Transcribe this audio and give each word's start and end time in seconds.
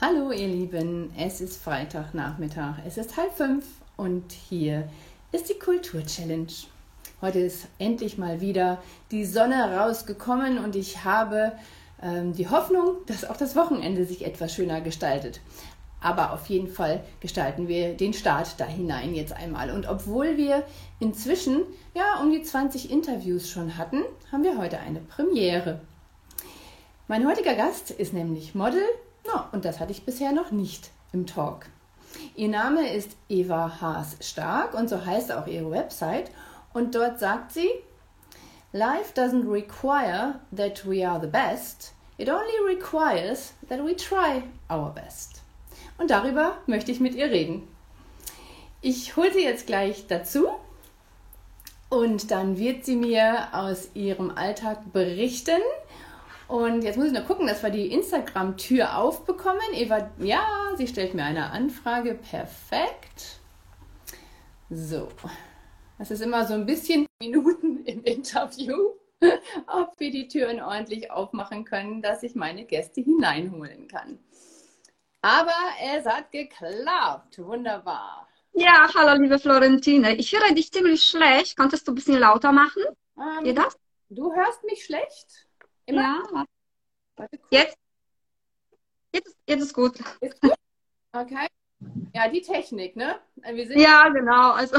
Hallo 0.00 0.32
ihr 0.32 0.48
Lieben, 0.48 1.12
es 1.16 1.40
ist 1.40 1.62
Freitagnachmittag, 1.62 2.78
es 2.84 2.98
ist 2.98 3.16
halb 3.16 3.32
fünf 3.32 3.64
und 3.96 4.32
hier 4.32 4.88
ist 5.30 5.48
die 5.48 5.58
Kultur-Challenge. 5.58 6.48
Heute 7.20 7.38
ist 7.38 7.68
endlich 7.78 8.18
mal 8.18 8.40
wieder 8.40 8.82
die 9.12 9.24
Sonne 9.24 9.78
rausgekommen 9.78 10.58
und 10.58 10.74
ich 10.74 11.04
habe 11.04 11.52
ähm, 12.02 12.32
die 12.32 12.48
Hoffnung, 12.48 12.96
dass 13.06 13.24
auch 13.24 13.36
das 13.36 13.54
Wochenende 13.54 14.04
sich 14.04 14.26
etwas 14.26 14.52
schöner 14.52 14.80
gestaltet. 14.80 15.40
Aber 16.00 16.32
auf 16.32 16.46
jeden 16.46 16.68
Fall 16.68 17.04
gestalten 17.20 17.68
wir 17.68 17.96
den 17.96 18.14
Start 18.14 18.58
da 18.58 18.64
hinein 18.64 19.14
jetzt 19.14 19.32
einmal. 19.32 19.70
Und 19.70 19.86
obwohl 19.88 20.36
wir 20.36 20.64
inzwischen 20.98 21.62
ja 21.94 22.20
um 22.20 22.32
die 22.32 22.42
20 22.42 22.90
Interviews 22.90 23.48
schon 23.48 23.78
hatten, 23.78 24.02
haben 24.32 24.42
wir 24.42 24.58
heute 24.58 24.80
eine 24.80 24.98
Premiere. 24.98 25.80
Mein 27.06 27.28
heutiger 27.28 27.54
Gast 27.54 27.92
ist 27.92 28.12
nämlich 28.12 28.56
Model, 28.56 28.82
no, 29.26 29.40
und 29.52 29.64
das 29.64 29.80
hatte 29.80 29.92
ich 29.92 30.04
bisher 30.04 30.32
noch 30.32 30.50
nicht 30.50 30.90
im 31.12 31.26
Talk. 31.26 31.66
Ihr 32.36 32.48
Name 32.48 32.92
ist 32.92 33.16
Eva 33.28 33.80
Haas-Stark 33.80 34.74
und 34.74 34.88
so 34.88 35.04
heißt 35.04 35.32
auch 35.32 35.46
ihre 35.46 35.70
Website. 35.70 36.30
Und 36.72 36.94
dort 36.94 37.18
sagt 37.18 37.52
sie, 37.52 37.68
Life 38.72 39.14
doesn't 39.14 39.48
require 39.48 40.40
that 40.54 40.84
we 40.88 41.08
are 41.08 41.20
the 41.20 41.28
best, 41.28 41.92
it 42.18 42.28
only 42.28 42.58
requires 42.66 43.52
that 43.68 43.78
we 43.84 43.94
try 43.94 44.42
our 44.68 44.92
best. 44.92 45.42
Und 45.98 46.10
darüber 46.10 46.56
möchte 46.66 46.90
ich 46.90 46.98
mit 46.98 47.14
ihr 47.14 47.30
reden. 47.30 47.68
Ich 48.80 49.16
hole 49.16 49.32
sie 49.32 49.44
jetzt 49.44 49.66
gleich 49.66 50.06
dazu 50.08 50.48
und 51.88 52.32
dann 52.32 52.58
wird 52.58 52.84
sie 52.84 52.96
mir 52.96 53.48
aus 53.52 53.90
ihrem 53.94 54.30
Alltag 54.36 54.92
berichten. 54.92 55.62
Und 56.46 56.82
jetzt 56.82 56.96
muss 56.96 57.06
ich 57.06 57.12
nur 57.12 57.22
gucken, 57.22 57.46
dass 57.46 57.62
wir 57.62 57.70
die 57.70 57.92
Instagram-Tür 57.92 58.98
aufbekommen. 58.98 59.62
Eva, 59.72 60.10
ja, 60.18 60.46
sie 60.76 60.86
stellt 60.86 61.14
mir 61.14 61.24
eine 61.24 61.50
Anfrage. 61.50 62.14
Perfekt. 62.14 63.38
So, 64.70 65.08
das 65.98 66.10
ist 66.10 66.20
immer 66.20 66.46
so 66.46 66.54
ein 66.54 66.66
bisschen 66.66 67.06
Minuten 67.22 67.84
im 67.84 68.02
Interview, 68.04 68.76
ob 69.66 69.98
wir 69.98 70.10
die 70.10 70.28
Türen 70.28 70.60
ordentlich 70.60 71.10
aufmachen 71.10 71.64
können, 71.64 72.02
dass 72.02 72.22
ich 72.22 72.34
meine 72.34 72.64
Gäste 72.64 73.00
hineinholen 73.00 73.88
kann. 73.88 74.18
Aber 75.22 75.54
es 75.82 76.04
hat 76.04 76.30
geklappt. 76.32 77.38
Wunderbar. 77.38 78.28
Ja, 78.52 78.88
hallo 78.94 79.20
liebe 79.20 79.38
Florentine. 79.38 80.14
Ich 80.16 80.32
höre 80.32 80.54
dich 80.54 80.70
ziemlich 80.70 81.02
schlecht. 81.02 81.56
Konntest 81.56 81.88
du 81.88 81.92
ein 81.92 81.94
bisschen 81.94 82.18
lauter 82.18 82.52
machen? 82.52 82.82
Ähm, 83.16 83.44
Geht 83.44 83.56
das? 83.56 83.78
Du 84.10 84.32
hörst 84.34 84.62
mich 84.64 84.84
schlecht? 84.84 85.43
Immer? 85.86 86.22
Ja. 86.32 86.44
Warte, 87.16 87.38
kurz. 87.38 87.50
Jetzt? 87.50 87.78
Jetzt, 89.12 89.36
jetzt 89.46 89.62
ist 89.62 89.74
gut. 89.74 89.98
Ist 90.20 90.40
gut? 90.40 90.54
Okay. 91.12 91.46
Ja, 92.14 92.28
die 92.28 92.40
Technik, 92.40 92.96
ne? 92.96 93.20
Wir 93.36 93.66
sind 93.66 93.78
ja, 93.78 94.08
genau. 94.08 94.52
Also. 94.52 94.78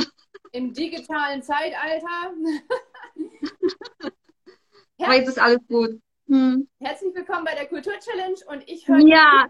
Im 0.52 0.74
digitalen 0.74 1.42
Zeitalter. 1.44 2.34
Aber 5.00 5.14
jetzt 5.16 5.28
ist 5.28 5.40
alles 5.40 5.60
gut. 5.68 6.02
Hm. 6.28 6.68
Herzlich 6.80 7.14
willkommen 7.14 7.46
bei 7.46 7.54
der 7.54 7.68
Kultur 7.68 7.94
Challenge 8.00 8.40
und 8.48 8.68
ich 8.68 8.88
höre. 8.88 9.00
Ja, 9.06 9.48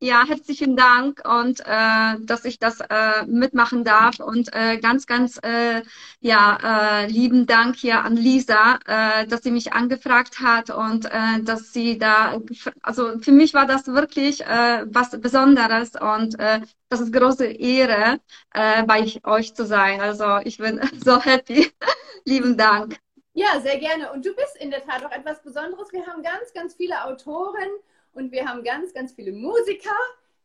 ja, 0.00 0.24
herzlichen 0.26 0.76
Dank 0.76 1.22
und 1.26 1.60
äh, 1.60 2.16
dass 2.20 2.44
ich 2.44 2.58
das 2.58 2.80
äh, 2.80 3.24
mitmachen 3.26 3.82
darf 3.84 4.20
und 4.20 4.52
äh, 4.54 4.78
ganz, 4.78 5.06
ganz 5.06 5.38
äh, 5.42 5.82
ja 6.20 7.02
äh, 7.02 7.06
lieben 7.06 7.46
Dank 7.46 7.76
hier 7.76 8.04
an 8.04 8.16
Lisa, 8.16 8.78
äh, 8.86 9.26
dass 9.26 9.42
sie 9.42 9.50
mich 9.50 9.72
angefragt 9.72 10.40
hat 10.40 10.70
und 10.70 11.06
äh, 11.06 11.40
dass 11.42 11.72
sie 11.72 11.98
da, 11.98 12.38
also 12.82 13.18
für 13.20 13.32
mich 13.32 13.54
war 13.54 13.66
das 13.66 13.86
wirklich 13.86 14.42
äh, 14.44 14.84
was 14.86 15.18
Besonderes 15.20 15.92
und 15.98 16.38
äh, 16.38 16.60
das 16.90 17.00
ist 17.00 17.12
große 17.12 17.46
Ehre, 17.46 18.20
äh, 18.52 18.82
bei 18.84 19.06
euch 19.24 19.54
zu 19.54 19.64
sein. 19.64 20.00
Also 20.00 20.38
ich 20.44 20.58
bin 20.58 20.80
so 21.04 21.20
happy. 21.20 21.72
lieben 22.26 22.56
Dank. 22.56 22.98
Ja, 23.32 23.60
sehr 23.60 23.78
gerne. 23.78 24.12
Und 24.12 24.24
du 24.26 24.34
bist 24.34 24.56
in 24.58 24.70
der 24.70 24.84
Tat 24.84 25.04
auch 25.04 25.12
etwas 25.12 25.42
Besonderes. 25.42 25.92
Wir 25.92 26.06
haben 26.06 26.22
ganz, 26.22 26.52
ganz 26.54 26.74
viele 26.74 27.04
Autoren 27.04 27.68
und 28.16 28.32
wir 28.32 28.46
haben 28.46 28.64
ganz, 28.64 28.92
ganz 28.92 29.12
viele 29.12 29.32
Musiker. 29.32 29.94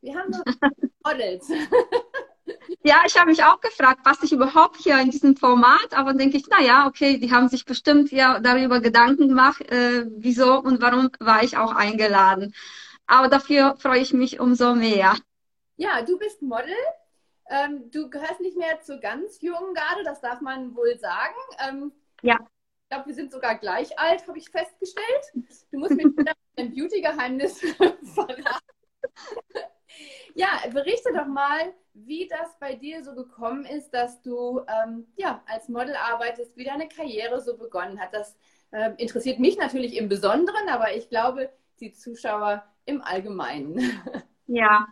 Wir 0.02 0.16
haben 0.16 0.32
Models. 1.06 1.50
Ja, 2.84 3.04
ich 3.06 3.18
habe 3.18 3.30
mich 3.30 3.44
auch 3.44 3.62
gefragt, 3.62 4.02
was 4.04 4.24
ich 4.24 4.34
überhaupt 4.34 4.78
hier 4.78 5.00
in 5.00 5.10
diesem 5.10 5.38
Format, 5.38 5.94
aber 5.94 6.14
denke 6.14 6.38
ich, 6.38 6.46
na 6.50 6.62
ja, 6.62 6.88
okay, 6.88 7.18
die 7.18 7.32
haben 7.32 7.48
sich 7.48 7.66
bestimmt 7.66 8.12
ja 8.12 8.40
darüber 8.40 8.82
Gedanken 8.82 9.30
gemacht, 9.30 9.62
äh, 9.72 10.06
wieso 10.10 10.60
und 10.60 10.82
warum 10.82 11.10
war 11.20 11.44
ich 11.44 11.58
auch 11.58 11.74
eingeladen. 11.74 12.54
Aber 13.08 13.30
dafür 13.30 13.76
freue 13.78 14.02
ich 14.02 14.14
mich 14.14 14.40
umso 14.40 14.76
mehr. 14.76 15.16
Ja, 15.78 16.02
du 16.02 16.18
bist 16.18 16.42
Model. 16.42 16.76
Ähm, 17.50 17.90
du 17.92 18.10
gehörst 18.10 18.42
nicht 18.42 18.58
mehr 18.58 18.82
zur 18.82 18.98
ganz 18.98 19.42
jungen 19.42 19.74
Garde, 19.74 20.04
das 20.04 20.22
darf 20.22 20.42
man 20.42 20.76
wohl 20.76 20.98
sagen. 21.00 21.36
Ähm, 21.68 21.92
ja 22.22 22.38
glaube, 22.92 23.08
wir 23.08 23.16
sind 23.16 23.32
sogar 23.32 23.56
gleich 23.56 23.98
alt, 23.98 24.28
habe 24.28 24.38
ich 24.38 24.50
festgestellt. 24.50 25.56
Du 25.72 25.80
musst 25.80 25.96
mir 25.96 26.12
dein 26.56 26.74
Beauty-Geheimnis 26.74 27.60
verraten. 28.14 28.44
ja, 30.36 30.50
berichte 30.72 31.14
doch 31.14 31.26
mal, 31.26 31.74
wie 31.94 32.28
das 32.28 32.60
bei 32.60 32.76
dir 32.76 33.04
so 33.04 33.16
gekommen 33.16 33.66
ist, 33.66 33.92
dass 33.92 34.22
du 34.22 34.62
ähm, 34.68 35.08
ja, 35.16 35.42
als 35.48 35.70
Model 35.70 35.96
arbeitest, 35.96 36.56
wie 36.58 36.66
deine 36.66 36.90
Karriere 36.90 37.40
so 37.40 37.58
begonnen 37.58 38.00
hat. 38.00 38.14
Das 38.14 38.36
äh, 38.72 38.92
interessiert 38.98 39.40
mich 39.40 39.58
natürlich 39.58 39.96
im 39.96 40.10
Besonderen, 40.10 40.68
aber 40.70 40.94
ich 40.94 41.08
glaube, 41.08 41.50
die 41.80 41.94
Zuschauer 41.94 42.64
im 42.86 43.02
Allgemeinen. 43.02 43.80
ja. 44.48 44.88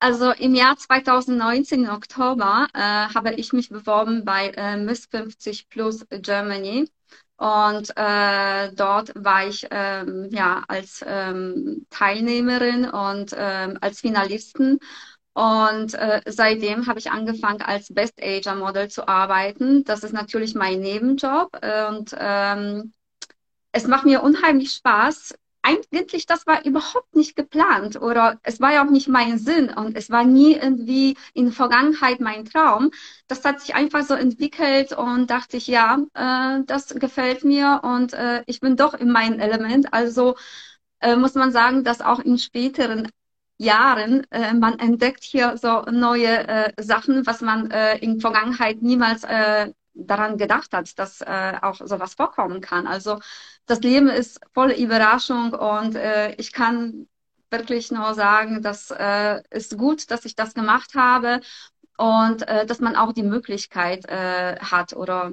Also 0.00 0.30
im 0.30 0.54
Jahr 0.54 0.76
2019 0.76 1.82
im 1.82 1.90
Oktober 1.90 2.68
äh, 2.72 2.78
habe 2.78 3.34
ich 3.34 3.52
mich 3.52 3.70
beworben 3.70 4.24
bei 4.24 4.50
äh, 4.50 4.76
Miss 4.76 5.06
50 5.06 5.68
Plus 5.68 6.06
Germany 6.10 6.88
und 7.38 7.96
äh, 7.96 8.72
dort 8.74 9.12
war 9.14 9.46
ich 9.46 9.66
ähm, 9.70 10.28
ja 10.30 10.64
als 10.66 11.04
ähm, 11.06 11.86
Teilnehmerin 11.88 12.90
und 12.90 13.32
ähm, 13.36 13.78
als 13.80 14.00
Finalistin. 14.00 14.80
Und 15.34 15.94
äh, 15.94 16.20
seitdem 16.26 16.88
habe 16.88 16.98
ich 16.98 17.12
angefangen, 17.12 17.62
als 17.62 17.94
Best 17.94 18.20
Ager 18.20 18.56
Model 18.56 18.88
zu 18.88 19.06
arbeiten. 19.06 19.84
Das 19.84 20.02
ist 20.02 20.12
natürlich 20.12 20.56
mein 20.56 20.80
Nebenjob. 20.80 21.56
Und 21.88 22.12
ähm, 22.18 22.92
es 23.70 23.86
macht 23.86 24.04
mir 24.04 24.24
unheimlich 24.24 24.72
Spaß, 24.72 25.34
eigentlich, 25.68 26.26
das 26.26 26.46
war 26.46 26.64
überhaupt 26.64 27.14
nicht 27.14 27.36
geplant 27.36 28.00
oder 28.00 28.38
es 28.42 28.60
war 28.60 28.72
ja 28.72 28.84
auch 28.84 28.90
nicht 28.90 29.08
mein 29.08 29.38
Sinn 29.38 29.70
und 29.70 29.96
es 29.96 30.10
war 30.10 30.24
nie 30.24 30.54
irgendwie 30.54 31.16
in 31.34 31.46
der 31.46 31.54
Vergangenheit 31.54 32.20
mein 32.20 32.44
Traum. 32.46 32.90
Das 33.26 33.44
hat 33.44 33.60
sich 33.60 33.74
einfach 33.74 34.02
so 34.04 34.14
entwickelt 34.14 34.92
und 34.92 35.28
dachte 35.30 35.56
ich, 35.58 35.66
ja, 35.66 35.98
äh, 36.14 36.62
das 36.66 36.94
gefällt 36.94 37.44
mir 37.44 37.80
und 37.84 38.12
äh, 38.14 38.42
ich 38.46 38.60
bin 38.60 38.76
doch 38.76 38.94
in 38.94 39.10
meinem 39.10 39.40
Element. 39.40 39.92
Also 39.92 40.36
äh, 41.00 41.16
muss 41.16 41.34
man 41.34 41.52
sagen, 41.52 41.84
dass 41.84 42.00
auch 42.00 42.20
in 42.20 42.38
späteren 42.38 43.08
Jahren 43.58 44.26
äh, 44.30 44.54
man 44.54 44.78
entdeckt 44.78 45.24
hier 45.24 45.56
so 45.58 45.82
neue 45.90 46.48
äh, 46.48 46.72
Sachen, 46.82 47.26
was 47.26 47.40
man 47.40 47.70
äh, 47.70 47.98
in 47.98 48.20
Vergangenheit 48.20 48.82
niemals 48.82 49.24
äh, 49.24 49.72
daran 49.94 50.38
gedacht 50.38 50.72
hat, 50.72 50.98
dass 50.98 51.20
äh, 51.20 51.54
auch 51.60 51.76
sowas 51.76 52.14
vorkommen 52.14 52.60
kann. 52.60 52.86
Also 52.86 53.18
das 53.68 53.80
Leben 53.80 54.08
ist 54.08 54.40
voll 54.52 54.72
Überraschung 54.72 55.52
und 55.52 55.94
äh, 55.94 56.34
ich 56.34 56.52
kann 56.52 57.08
wirklich 57.50 57.90
nur 57.90 58.14
sagen, 58.14 58.62
das 58.62 58.90
äh, 58.90 59.42
ist 59.50 59.78
gut, 59.78 60.10
dass 60.10 60.24
ich 60.24 60.34
das 60.34 60.54
gemacht 60.54 60.94
habe 60.94 61.40
und 61.96 62.46
äh, 62.48 62.66
dass 62.66 62.80
man 62.80 62.96
auch 62.96 63.12
die 63.12 63.22
Möglichkeit 63.22 64.06
äh, 64.08 64.56
hat 64.58 64.94
oder 64.94 65.32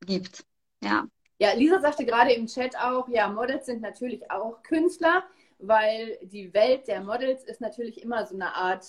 gibt. 0.00 0.44
Ja. 0.82 1.04
Ja, 1.38 1.52
Lisa 1.54 1.80
sagte 1.80 2.04
gerade 2.04 2.32
im 2.32 2.46
Chat 2.46 2.76
auch, 2.76 3.08
ja, 3.08 3.28
Models 3.28 3.66
sind 3.66 3.82
natürlich 3.82 4.30
auch 4.30 4.62
Künstler, 4.62 5.24
weil 5.58 6.18
die 6.22 6.52
Welt 6.54 6.86
der 6.86 7.02
Models 7.02 7.44
ist 7.44 7.60
natürlich 7.60 8.02
immer 8.02 8.26
so 8.26 8.34
eine 8.34 8.54
Art 8.54 8.86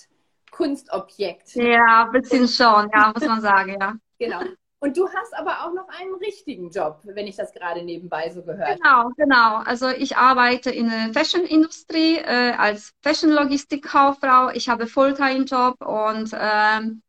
Kunstobjekt. 0.50 1.56
Ja, 1.56 2.04
ein 2.04 2.12
bisschen 2.12 2.46
schon, 2.46 2.88
ja, 2.94 3.12
muss 3.12 3.26
man 3.26 3.40
sagen, 3.40 3.76
ja. 3.80 3.94
Genau. 4.18 4.42
Und 4.84 4.98
du 4.98 5.08
hast 5.08 5.34
aber 5.34 5.64
auch 5.64 5.72
noch 5.72 5.88
einen 5.88 6.14
richtigen 6.16 6.68
Job, 6.68 7.00
wenn 7.04 7.26
ich 7.26 7.36
das 7.36 7.54
gerade 7.54 7.82
nebenbei 7.82 8.30
so 8.30 8.42
gehört 8.42 8.78
habe. 8.82 8.82
Genau, 8.82 9.10
genau. 9.16 9.56
Also 9.64 9.88
ich 9.88 10.18
arbeite 10.18 10.70
in 10.70 10.90
der 10.90 11.10
Fashion-Industrie 11.14 12.18
äh, 12.18 12.52
als 12.52 12.92
Fashion-Logistik-Kauffrau. 13.02 14.50
Ich 14.50 14.68
habe 14.68 14.86
Fulltime-Job 14.86 15.80
und 15.80 16.36
ähm, 16.38 17.00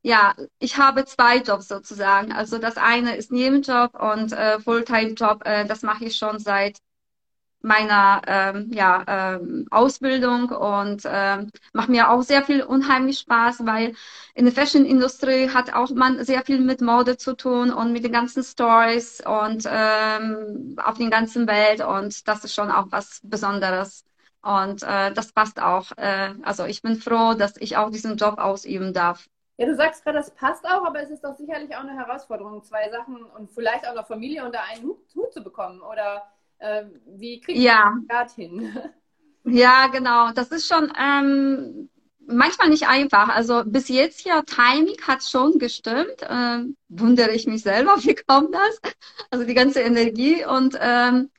ja, 0.00 0.34
ich 0.58 0.78
habe 0.78 1.04
zwei 1.04 1.36
Jobs 1.40 1.68
sozusagen. 1.68 2.32
Also 2.32 2.56
das 2.56 2.78
eine 2.78 3.16
ist 3.16 3.30
Nebenjob 3.30 4.00
und 4.00 4.32
äh, 4.32 4.58
Fulltime-Job, 4.60 5.42
äh, 5.44 5.66
das 5.66 5.82
mache 5.82 6.06
ich 6.06 6.16
schon 6.16 6.38
seit 6.38 6.78
meiner 7.64 8.22
ähm, 8.26 8.70
ja, 8.72 9.04
ähm, 9.36 9.66
Ausbildung 9.70 10.50
und 10.50 11.02
ähm, 11.06 11.50
macht 11.72 11.88
mir 11.88 12.10
auch 12.10 12.22
sehr 12.22 12.44
viel 12.44 12.62
unheimlich 12.62 13.18
Spaß, 13.20 13.66
weil 13.66 13.94
in 14.34 14.44
der 14.44 14.54
Fashion-Industrie 14.54 15.50
hat 15.50 15.72
auch 15.74 15.90
man 15.90 16.24
sehr 16.24 16.44
viel 16.44 16.60
mit 16.60 16.80
Mode 16.80 17.16
zu 17.16 17.34
tun 17.36 17.72
und 17.72 17.92
mit 17.92 18.04
den 18.04 18.12
ganzen 18.12 18.42
Stories 18.44 19.22
und 19.26 19.64
ähm, 19.68 20.76
auf 20.82 20.98
den 20.98 21.10
ganzen 21.10 21.46
Welt 21.46 21.80
und 21.84 22.26
das 22.28 22.44
ist 22.44 22.54
schon 22.54 22.70
auch 22.70 22.86
was 22.90 23.20
Besonderes 23.24 24.04
Und 24.42 24.82
äh, 24.82 25.12
das 25.12 25.32
passt 25.32 25.60
auch. 25.60 25.90
Äh, 25.96 26.34
also 26.42 26.64
ich 26.66 26.82
bin 26.82 26.96
froh, 26.96 27.34
dass 27.34 27.56
ich 27.56 27.76
auch 27.76 27.90
diesen 27.90 28.16
Job 28.16 28.38
ausüben 28.38 28.92
darf. 28.92 29.28
Ja, 29.56 29.66
du 29.66 29.76
sagst 29.76 30.02
gerade, 30.04 30.18
das 30.18 30.34
passt 30.34 30.64
auch, 30.66 30.84
aber 30.84 31.00
es 31.00 31.10
ist 31.10 31.22
doch 31.22 31.36
sicherlich 31.36 31.74
auch 31.76 31.80
eine 31.80 31.94
Herausforderung, 31.96 32.62
zwei 32.64 32.90
Sachen 32.90 33.22
und 33.24 33.50
vielleicht 33.52 33.86
auch 33.86 33.94
noch 33.94 34.06
Familie 34.06 34.44
unter 34.44 34.62
einen 34.64 34.82
Hut, 34.84 34.98
Hut 35.14 35.32
zu 35.32 35.42
bekommen. 35.44 35.80
Oder 35.80 36.22
äh, 36.58 36.84
wie 37.06 37.40
kriegst 37.40 37.62
ja. 37.62 37.94
du 38.00 38.06
das 38.08 38.34
hin? 38.34 38.76
Ja, 39.46 39.88
genau. 39.88 40.32
Das 40.32 40.48
ist 40.48 40.66
schon 40.66 40.90
ähm, 40.98 41.90
manchmal 42.26 42.70
nicht 42.70 42.88
einfach. 42.88 43.28
Also 43.28 43.62
bis 43.66 43.88
jetzt 43.88 44.24
ja, 44.24 44.42
Timing 44.42 44.96
hat 45.06 45.22
schon 45.22 45.58
gestimmt. 45.58 46.16
Ähm, 46.28 46.76
wundere 46.88 47.32
ich 47.32 47.46
mich 47.46 47.62
selber, 47.62 47.96
wie 48.04 48.14
kommt 48.14 48.54
das? 48.54 48.80
Also 49.30 49.44
die 49.44 49.54
ganze 49.54 49.80
Energie 49.80 50.44
und 50.44 50.78
ähm, 50.80 51.30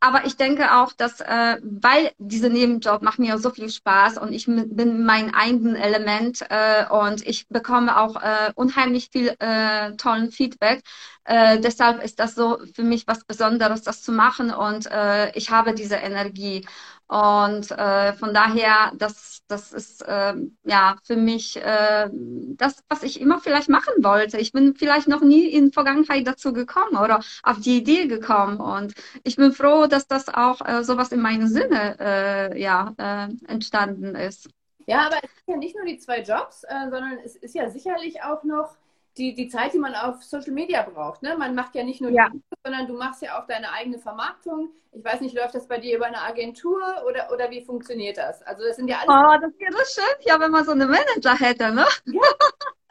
aber 0.00 0.24
ich 0.24 0.36
denke 0.36 0.74
auch, 0.76 0.92
dass, 0.94 1.20
äh, 1.20 1.58
weil 1.62 2.12
dieser 2.18 2.48
Nebenjob 2.48 3.02
macht 3.02 3.18
mir 3.18 3.38
so 3.38 3.50
viel 3.50 3.68
Spaß 3.68 4.16
und 4.18 4.32
ich 4.32 4.46
bin 4.46 5.04
mein 5.04 5.34
eigenen 5.34 5.76
Element 5.76 6.42
äh, 6.48 6.86
und 6.88 7.26
ich 7.26 7.46
bekomme 7.48 7.98
auch 8.00 8.16
äh, 8.16 8.52
unheimlich 8.54 9.10
viel 9.12 9.34
äh, 9.38 9.92
tollen 9.96 10.30
Feedback. 10.32 10.82
Äh, 11.24 11.60
deshalb 11.60 12.02
ist 12.02 12.18
das 12.18 12.34
so 12.34 12.58
für 12.74 12.82
mich 12.82 13.06
was 13.06 13.24
Besonderes, 13.24 13.82
das 13.82 14.02
zu 14.02 14.12
machen 14.12 14.50
und 14.50 14.86
äh, 14.90 15.30
ich 15.36 15.50
habe 15.50 15.74
diese 15.74 15.96
Energie. 15.96 16.66
Und 17.10 17.72
äh, 17.72 18.12
von 18.12 18.32
daher, 18.32 18.92
das, 18.96 19.42
das 19.48 19.72
ist 19.72 20.02
äh, 20.02 20.32
ja 20.62 20.96
für 21.02 21.16
mich 21.16 21.56
äh, 21.56 22.08
das, 22.12 22.84
was 22.88 23.02
ich 23.02 23.20
immer 23.20 23.40
vielleicht 23.40 23.68
machen 23.68 23.94
wollte. 24.04 24.38
Ich 24.38 24.52
bin 24.52 24.76
vielleicht 24.76 25.08
noch 25.08 25.20
nie 25.20 25.48
in 25.48 25.72
Vergangenheit 25.72 26.24
dazu 26.24 26.52
gekommen 26.52 26.96
oder 26.96 27.18
auf 27.42 27.58
die 27.58 27.78
Idee 27.78 28.06
gekommen. 28.06 28.60
Und 28.60 28.94
ich 29.24 29.34
bin 29.34 29.50
froh, 29.50 29.88
dass 29.88 30.06
das 30.06 30.28
auch 30.28 30.64
äh, 30.64 30.84
sowas 30.84 31.10
in 31.10 31.20
meinem 31.20 31.48
Sinne 31.48 31.96
äh, 31.98 32.62
ja, 32.62 32.94
äh, 32.96 33.50
entstanden 33.50 34.14
ist. 34.14 34.48
Ja, 34.86 35.06
aber 35.06 35.16
es 35.16 35.30
sind 35.34 35.48
ja 35.48 35.56
nicht 35.56 35.74
nur 35.74 35.86
die 35.86 35.98
zwei 35.98 36.22
Jobs, 36.22 36.62
äh, 36.62 36.90
sondern 36.90 37.18
es 37.24 37.34
ist 37.34 37.56
ja 37.56 37.70
sicherlich 37.70 38.22
auch 38.22 38.44
noch 38.44 38.76
die, 39.18 39.34
die 39.34 39.48
Zeit, 39.48 39.72
die 39.74 39.80
man 39.80 39.96
auf 39.96 40.22
Social 40.22 40.52
Media 40.52 40.82
braucht. 40.82 41.22
Ne? 41.22 41.36
Man 41.36 41.56
macht 41.56 41.74
ja 41.74 41.82
nicht 41.82 42.00
nur 42.00 42.12
ja. 42.12 42.28
die, 42.28 42.40
sondern 42.64 42.86
du 42.86 42.96
machst 42.96 43.20
ja 43.20 43.40
auch 43.40 43.46
deine 43.48 43.72
eigene 43.72 43.98
Vermarktung. 43.98 44.70
Ich 44.92 45.04
weiß 45.04 45.20
nicht, 45.20 45.36
läuft 45.36 45.54
das 45.54 45.68
bei 45.68 45.78
dir 45.78 45.96
über 45.96 46.06
eine 46.06 46.20
Agentur 46.20 46.82
oder, 47.06 47.30
oder 47.32 47.50
wie 47.50 47.64
funktioniert 47.64 48.16
das? 48.16 48.42
Also 48.42 48.64
das 48.64 48.76
sind 48.76 48.88
ja 48.88 48.98
alles. 48.98 49.08
Oh, 49.08 49.46
das 49.46 49.58
wäre 49.58 49.72
so 49.72 50.00
schön, 50.00 50.26
ja, 50.26 50.40
wenn 50.40 50.50
man 50.50 50.64
so 50.64 50.72
eine 50.72 50.86
Manager 50.86 51.34
hätte, 51.36 51.72
ne? 51.72 51.86
Ja. 52.06 52.20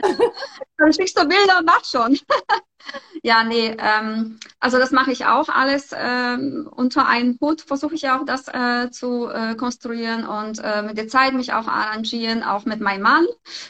Dann 0.77 0.93
schickst 0.93 1.17
du 1.17 1.27
Bilder 1.27 1.59
und 1.59 1.65
mach 1.65 1.83
schon. 1.83 2.17
ja, 3.23 3.43
nee, 3.43 3.75
ähm, 3.77 4.39
also 4.59 4.77
das 4.77 4.91
mache 4.91 5.11
ich 5.11 5.25
auch 5.25 5.49
alles 5.49 5.89
ähm, 5.93 6.69
unter 6.73 7.05
einen 7.05 7.37
Hut, 7.41 7.61
versuche 7.61 7.95
ich 7.95 8.09
auch 8.09 8.25
das 8.25 8.47
äh, 8.47 8.89
zu 8.91 9.27
äh, 9.27 9.55
konstruieren 9.55 10.25
und 10.25 10.59
äh, 10.63 10.81
mit 10.81 10.97
der 10.97 11.09
Zeit 11.09 11.33
mich 11.33 11.53
auch 11.53 11.67
arrangieren, 11.67 12.43
auch 12.43 12.65
mit 12.65 12.79
meinem 12.79 13.01
Mann. 13.01 13.25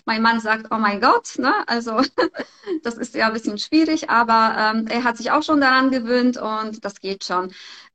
Mein 0.05 0.21
Mann 0.21 0.39
sagt, 0.39 0.67
oh 0.71 0.77
mein 0.77 1.01
Gott, 1.01 1.37
ne? 1.37 1.53
also 1.67 2.01
das 2.83 2.97
ist 2.97 3.15
ja 3.15 3.27
ein 3.27 3.33
bisschen 3.33 3.57
schwierig, 3.57 4.09
aber 4.09 4.55
ähm, 4.57 4.87
er 4.87 5.03
hat 5.03 5.17
sich 5.17 5.31
auch 5.31 5.43
schon 5.43 5.61
daran 5.61 5.89
gewöhnt 5.89 6.37
und 6.37 6.85
das 6.85 6.99
geht 6.99 7.23
schon. 7.23 7.51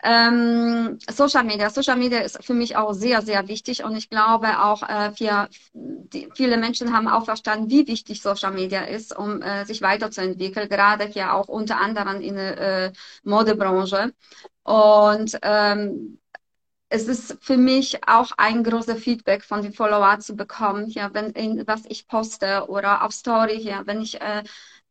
Ähm, 0.06 0.98
Social 1.10 1.44
Media. 1.44 1.70
Social 1.70 1.96
Media 1.96 2.20
ist 2.20 2.44
für 2.44 2.52
mich 2.52 2.76
auch 2.76 2.92
sehr, 2.92 3.22
sehr 3.22 3.48
wichtig 3.48 3.84
und 3.84 3.96
ich 3.96 4.10
glaube 4.10 4.62
auch 4.62 4.82
äh, 4.82 5.10
für, 5.12 5.48
die, 5.72 6.28
viele 6.34 6.58
Menschen 6.58 6.92
haben 6.94 7.08
auch 7.08 7.24
verstanden, 7.24 7.70
wie 7.70 7.86
wichtig 7.88 8.20
Social 8.20 8.52
Media 8.52 8.82
ist, 8.82 9.16
um 9.16 9.40
äh, 9.40 9.64
sich 9.64 9.80
weiterzuentwickeln, 9.80 10.68
gerade 10.68 11.04
hier 11.06 11.32
auch 11.32 11.48
unter 11.48 11.80
anderem 11.80 12.20
in 12.20 12.34
der 12.36 12.58
äh, 12.88 12.92
Modebranche. 13.22 14.12
Und 14.62 15.38
ähm, 15.40 16.18
es 16.90 17.08
ist 17.08 17.38
für 17.40 17.56
mich 17.56 18.06
auch 18.06 18.30
ein 18.36 18.62
großer 18.62 18.96
Feedback 18.96 19.42
von 19.42 19.62
den 19.62 19.72
Followern 19.72 20.20
zu 20.20 20.36
bekommen, 20.36 20.88
ja, 20.90 21.12
wenn 21.14 21.30
in, 21.30 21.66
was 21.66 21.82
ich 21.88 22.06
poste 22.06 22.66
oder 22.68 23.04
auf 23.04 23.12
Story 23.12 23.58
hier, 23.58 23.82
wenn 23.86 24.00
ich 24.02 24.20
äh, 24.20 24.42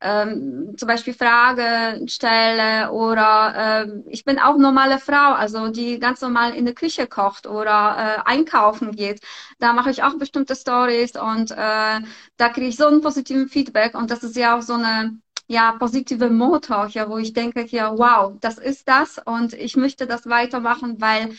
ähm, 0.04 0.76
zum 0.78 0.88
Beispiel 0.88 1.14
Fragen 1.14 2.08
stelle 2.08 2.92
oder 2.92 3.86
ähm, 3.88 4.04
ich 4.08 4.26
bin 4.26 4.38
auch 4.40 4.58
normale 4.58 5.00
Frau, 5.00 5.34
also 5.34 5.70
die 5.70 6.00
ganz 6.00 6.22
normal 6.22 6.54
in 6.56 6.66
der 6.66 6.76
Küche 6.76 7.08
kocht 7.08 7.48
oder 7.48 8.20
äh, 8.26 8.30
einkaufen 8.30 8.92
geht. 8.92 9.22
Da 9.60 9.74
mache 9.74 9.92
ich 9.92 10.04
auch 10.04 10.18
bestimmte 10.18 10.56
Stories 10.56 11.16
und 11.16 11.52
äh, 11.52 11.56
da 12.38 12.50
kriege 12.54 12.68
ich 12.68 12.76
so 12.78 12.88
einen 12.88 13.02
positiven 13.02 13.48
Feedback 13.48 13.96
und 13.96 14.12
das 14.12 14.24
ist 14.24 14.36
ja 14.36 14.58
auch 14.58 14.62
so 14.62 14.74
eine 14.74 15.18
ja, 15.48 15.74
positive 15.74 16.30
Motor 16.30 16.88
hier, 16.88 17.10
wo 17.10 17.18
ich 17.18 17.34
denke 17.34 17.62
hier, 17.62 17.92
wow, 17.96 18.34
das 18.42 18.58
ist 18.58 18.88
das 18.88 19.20
und 19.24 19.54
ich 19.54 19.76
möchte 19.76 20.08
das 20.08 20.26
weitermachen, 20.28 21.00
weil 21.02 21.36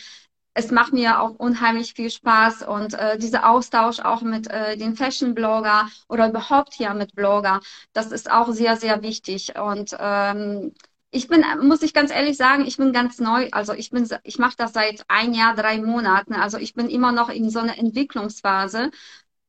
es 0.55 0.71
macht 0.71 0.93
mir 0.93 1.21
auch 1.21 1.33
unheimlich 1.33 1.95
viel 1.95 2.11
Spaß 2.11 2.63
und 2.63 2.95
äh, 2.95 3.19
dieser 3.19 3.51
Austausch 3.51 4.01
auch 4.01 4.23
mit 4.23 4.49
äh, 4.49 4.77
den 4.77 4.95
Fashion-Blogger 4.97 5.89
oder 6.09 6.29
überhaupt 6.29 6.75
hier 6.75 6.95
mit 6.95 7.15
Blogger, 7.15 7.61
das 7.93 8.13
ist 8.13 8.31
auch 8.31 8.53
sehr, 8.53 8.77
sehr 8.77 9.03
wichtig. 9.03 9.55
Und 9.59 9.97
ähm, 9.99 10.73
ich 11.11 11.29
bin, 11.29 11.45
muss 11.63 11.83
ich 11.83 11.93
ganz 11.93 12.11
ehrlich 12.13 12.37
sagen, 12.37 12.67
ich 12.67 12.77
bin 12.77 12.93
ganz 12.93 13.19
neu. 13.19 13.49
Also 13.53 13.73
ich 13.73 13.91
bin, 13.91 14.09
ich 14.23 14.39
mache 14.39 14.55
das 14.57 14.73
seit 14.73 15.05
ein 15.09 15.35
Jahr, 15.35 15.55
drei 15.57 15.79
Monaten. 15.81 16.35
Also 16.35 16.59
ich 16.59 16.75
bin 16.75 16.89
immer 16.89 17.13
noch 17.13 17.31
in 17.31 17.51
so 17.51 17.59
einer 17.59 17.79
Entwicklungsphase. 17.79 18.91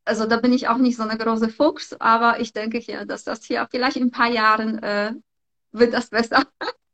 Also 0.06 0.26
da 0.26 0.38
bin 0.38 0.54
ich 0.54 0.68
auch 0.68 0.78
nicht 0.78 0.98
so 0.98 1.04
eine 1.04 1.18
große 1.18 1.50
Fuchs, 1.50 1.94
aber 2.00 2.40
ich 2.40 2.54
denke 2.54 2.78
hier, 2.80 3.06
dass 3.06 3.24
das 3.24 3.44
hier 3.46 3.68
vielleicht 3.70 3.98
in 3.98 4.04
ein 4.08 4.12
paar 4.12 4.30
Jahren 4.30 4.82
äh, 4.84 5.14
wird 5.72 5.94
das 5.94 6.10
besser. 6.10 6.46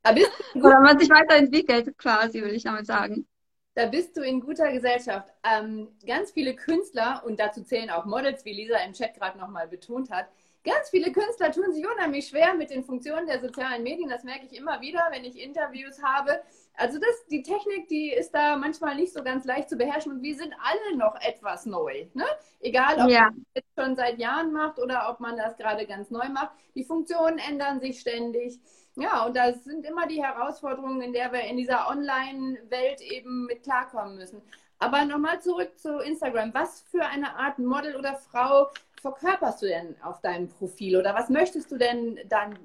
Oder 0.56 0.80
man 0.82 0.98
sich 1.00 1.10
weiterentwickelt, 1.10 1.98
quasi, 1.98 2.42
will 2.42 2.54
ich 2.54 2.64
damit 2.64 2.88
sagen. 2.88 3.28
Da 3.74 3.86
bist 3.86 4.18
du 4.18 4.22
in 4.22 4.42
guter 4.42 4.72
Gesellschaft. 4.72 5.30
Ähm, 5.44 5.88
ganz 6.06 6.32
viele 6.32 6.56
Künstler, 6.56 7.24
und 7.26 7.40
dazu 7.40 7.64
zählen 7.64 7.90
auch 7.90 8.06
Models, 8.06 8.44
wie 8.44 8.54
Lisa 8.54 8.78
im 8.80 8.94
Chat 8.94 9.14
gerade 9.14 9.38
nochmal 9.38 9.68
betont 9.68 10.10
hat, 10.12 10.28
ganz 10.64 10.90
viele 10.90 11.12
Künstler 11.12 11.52
tun 11.52 11.72
sich 11.74 11.86
unheimlich 11.88 12.28
schwer 12.28 12.54
mit 12.54 12.70
den 12.70 12.84
Funktionen 12.84 13.28
der 13.28 13.40
sozialen 13.40 13.84
Medien. 13.84 14.10
Das 14.10 14.24
merke 14.24 14.46
ich 14.46 14.58
immer 14.58 14.82
wieder, 14.82 15.08
wenn 15.12 15.24
ich 15.24 15.42
Interviews 15.42 16.04
habe. 16.04 16.42
Also 16.74 17.00
das, 17.00 17.26
die 17.30 17.44
Technik, 17.44 17.88
die 17.90 18.12
ist 18.12 18.32
da 18.32 18.56
manchmal 18.56 18.96
nicht 18.96 19.14
so 19.14 19.24
ganz 19.24 19.46
leicht 19.46 19.70
zu 19.70 19.76
beherrschen 19.76 20.14
und 20.14 20.22
wir 20.24 20.36
sind 20.36 20.54
alle 20.64 20.98
noch 20.98 21.16
etwas 21.22 21.66
neu. 21.66 22.08
Ne? 22.14 22.26
Egal, 22.60 23.00
ob 23.00 23.10
ja. 23.10 23.30
man 23.30 23.46
das 23.54 23.64
schon 23.78 23.96
seit 23.96 24.20
Jahren 24.20 24.52
macht 24.52 24.80
oder 24.80 25.10
ob 25.10 25.20
man 25.20 25.38
das 25.38 25.58
gerade 25.58 25.86
ganz 25.86 26.10
neu 26.10 26.30
macht. 26.30 26.52
Die 26.76 26.84
Funktionen 26.84 27.38
ändern 27.38 27.80
sich 27.80 28.00
ständig. 28.00 28.60
Ja, 28.96 29.26
und 29.26 29.36
das 29.36 29.64
sind 29.64 29.86
immer 29.86 30.08
die 30.08 30.24
Herausforderungen, 30.24 31.02
in 31.02 31.14
der 31.14 31.32
wir 31.32 31.42
in 31.42 31.58
dieser 31.58 31.90
Online-Welt 31.90 33.02
eben 33.02 33.46
mit 33.46 33.64
klarkommen 33.64 34.16
müssen. 34.16 34.42
Aber 34.80 35.06
nochmal 35.06 35.40
zurück 35.42 35.78
zu 35.78 36.00
Instagram. 36.00 36.54
Was 36.54 36.82
für 36.90 37.06
eine 37.06 37.36
Art 37.36 37.60
Model 37.60 37.96
oder 37.96 38.16
Frau 38.16 38.70
verkörperst 39.02 39.62
du 39.62 39.68
denn 39.68 39.96
auf 40.02 40.22
deinem 40.22 40.50
Profil? 40.50 40.98
Oder 40.98 41.14
was 41.14 41.30
möchtest 41.30 41.72
du 41.72 41.78
denn 41.78 42.20
dann 42.28 42.58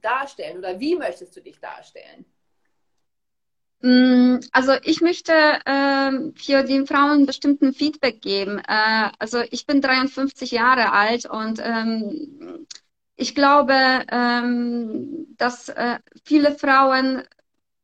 darstellen? 0.00 0.58
Oder 0.58 0.80
wie 0.80 0.96
möchtest 0.96 1.36
du 1.36 1.40
dich 1.40 1.60
darstellen? 1.60 2.26
Mm, 3.82 4.40
also 4.52 4.72
ich 4.82 5.00
möchte 5.00 5.32
äh, 5.32 6.10
für 6.34 6.62
die 6.64 6.86
Frauen 6.86 7.24
bestimmten 7.26 7.72
Feedback 7.72 8.20
geben. 8.20 8.58
Äh, 8.58 9.10
also 9.18 9.40
ich 9.50 9.66
bin 9.66 9.80
53 9.80 10.50
Jahre 10.50 10.92
alt 10.92 11.24
und 11.26 11.60
ähm, 11.64 12.66
ich 13.16 13.34
glaube, 13.34 13.74
ähm, 14.10 15.26
dass 15.36 15.68
äh, 15.70 15.98
viele 16.24 16.52
Frauen 16.58 17.22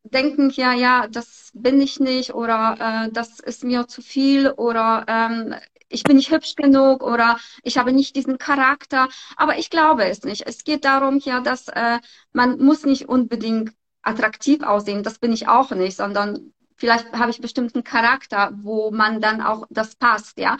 denken 0.03 0.51
ja, 0.51 0.73
ja, 0.73 1.07
das 1.07 1.51
bin 1.53 1.81
ich 1.81 1.99
nicht 1.99 2.33
oder 2.33 3.07
äh, 3.07 3.11
das 3.11 3.39
ist 3.39 3.63
mir 3.63 3.87
zu 3.87 4.01
viel 4.01 4.49
oder 4.51 5.05
ähm, 5.07 5.55
ich 5.89 6.03
bin 6.03 6.17
nicht 6.17 6.31
hübsch 6.31 6.55
genug 6.55 7.03
oder 7.03 7.37
ich 7.63 7.77
habe 7.77 7.93
nicht 7.93 8.15
diesen 8.15 8.37
Charakter. 8.37 9.09
Aber 9.37 9.57
ich 9.57 9.69
glaube 9.69 10.05
es 10.05 10.23
nicht. 10.23 10.45
Es 10.47 10.63
geht 10.63 10.85
darum 10.85 11.19
ja, 11.19 11.39
dass 11.41 11.67
äh, 11.69 11.99
man 12.33 12.57
muss 12.59 12.85
nicht 12.85 13.07
unbedingt 13.09 13.71
attraktiv 14.07 14.63
aussehen. 14.63 15.03
Das 15.03 15.19
bin 15.19 15.31
ich 15.31 15.47
auch 15.47 15.71
nicht, 15.71 15.97
sondern 15.97 16.53
vielleicht 16.75 17.11
habe 17.13 17.31
ich 17.31 17.41
bestimmten 17.41 17.83
Charakter, 17.83 18.51
wo 18.55 18.91
man 18.91 19.21
dann 19.21 19.41
auch 19.41 19.65
das 19.69 19.95
passt, 19.95 20.37
ja. 20.39 20.57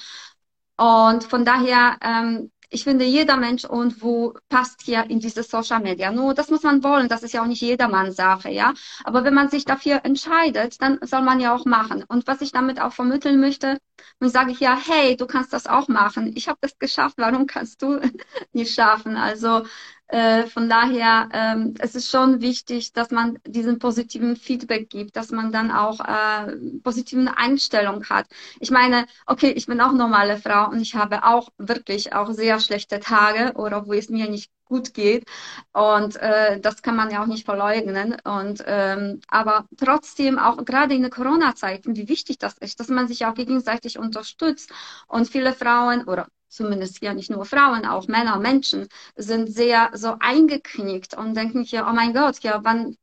Und 0.77 1.23
von 1.23 1.43
daher 1.45 1.97
ähm, 2.01 2.51
ich 2.69 2.83
finde, 2.83 3.05
jeder 3.05 3.37
Mensch 3.37 3.63
irgendwo 3.63 4.33
passt 4.49 4.81
hier 4.81 5.09
in 5.09 5.19
diese 5.19 5.43
Social 5.43 5.79
Media. 5.79 6.11
Nur 6.11 6.33
das 6.33 6.49
muss 6.49 6.63
man 6.63 6.83
wollen, 6.83 7.07
das 7.07 7.23
ist 7.23 7.33
ja 7.33 7.41
auch 7.41 7.47
nicht 7.47 7.61
jedermanns 7.61 8.15
Sache, 8.17 8.49
ja. 8.49 8.73
Aber 9.03 9.23
wenn 9.23 9.33
man 9.33 9.49
sich 9.49 9.63
dafür 9.65 10.01
entscheidet, 10.03 10.81
dann 10.81 10.99
soll 11.01 11.21
man 11.21 11.39
ja 11.39 11.55
auch 11.55 11.65
machen. 11.65 12.03
Und 12.07 12.27
was 12.27 12.41
ich 12.41 12.51
damit 12.51 12.81
auch 12.81 12.91
vermitteln 12.93 13.39
möchte, 13.39 13.77
und 14.19 14.27
ich 14.27 14.33
sage 14.33 14.51
ja, 14.59 14.77
hey, 14.77 15.15
du 15.15 15.27
kannst 15.27 15.53
das 15.53 15.67
auch 15.67 15.87
machen. 15.87 16.33
Ich 16.35 16.47
habe 16.49 16.57
das 16.61 16.77
geschafft, 16.77 17.15
warum 17.17 17.47
kannst 17.47 17.81
du 17.81 17.99
nicht 18.51 18.73
schaffen? 18.73 19.15
Also 19.15 19.63
äh, 20.07 20.43
von 20.47 20.69
daher, 20.69 21.29
ähm, 21.33 21.73
es 21.79 21.95
ist 21.95 22.09
schon 22.09 22.41
wichtig, 22.41 22.93
dass 22.93 23.11
man 23.11 23.39
diesen 23.45 23.79
positiven 23.79 24.35
Feedback 24.35 24.89
gibt, 24.89 25.15
dass 25.15 25.31
man 25.31 25.51
dann 25.51 25.71
auch 25.71 25.99
äh, 25.99 26.55
positiven 26.83 27.27
Einstellung 27.27 28.05
hat. 28.05 28.27
Ich 28.59 28.71
meine, 28.71 29.05
okay, 29.25 29.51
ich 29.51 29.65
bin 29.65 29.81
auch 29.81 29.91
normale 29.91 30.37
Frau 30.37 30.69
und 30.69 30.81
ich 30.81 30.95
habe 30.95 31.23
auch 31.25 31.49
wirklich 31.57 32.13
auch 32.13 32.31
sehr 32.31 32.59
schlechte 32.59 32.99
Tage 32.99 33.53
oder 33.57 33.85
wo 33.85 33.93
es 33.93 34.09
mir 34.09 34.29
nicht 34.29 34.51
gut 34.65 34.93
geht. 34.93 35.25
Und 35.73 36.15
äh, 36.17 36.59
das 36.59 36.81
kann 36.81 36.95
man 36.95 37.09
ja 37.11 37.21
auch 37.21 37.27
nicht 37.27 37.45
verleugnen. 37.45 38.17
Und 38.23 38.63
ähm, 38.65 39.21
aber 39.27 39.65
trotzdem 39.77 40.39
auch 40.39 40.63
gerade 40.65 40.95
in 40.95 41.01
den 41.01 41.11
Corona-Zeiten, 41.11 41.95
wie 41.95 42.09
wichtig 42.09 42.37
das 42.37 42.57
ist, 42.57 42.79
dass 42.79 42.89
man 42.89 43.07
sich 43.07 43.25
auch 43.25 43.33
gegenseitig 43.33 43.97
unterstützt. 43.99 44.71
Und 45.07 45.29
viele 45.29 45.53
Frauen 45.53 46.03
oder 46.05 46.27
zumindest 46.49 47.01
ja 47.01 47.13
nicht 47.13 47.29
nur 47.29 47.45
Frauen, 47.45 47.85
auch 47.85 48.07
Männer, 48.07 48.39
Menschen 48.39 48.87
sind 49.15 49.51
sehr 49.53 49.91
so 49.93 50.15
eingeknickt 50.19 51.15
und 51.15 51.35
denken 51.35 51.63
hier, 51.63 51.85
oh 51.89 51.93
mein 51.93 52.13
Gott, 52.13 52.39
ja, 52.39 52.59
wann 52.63 52.97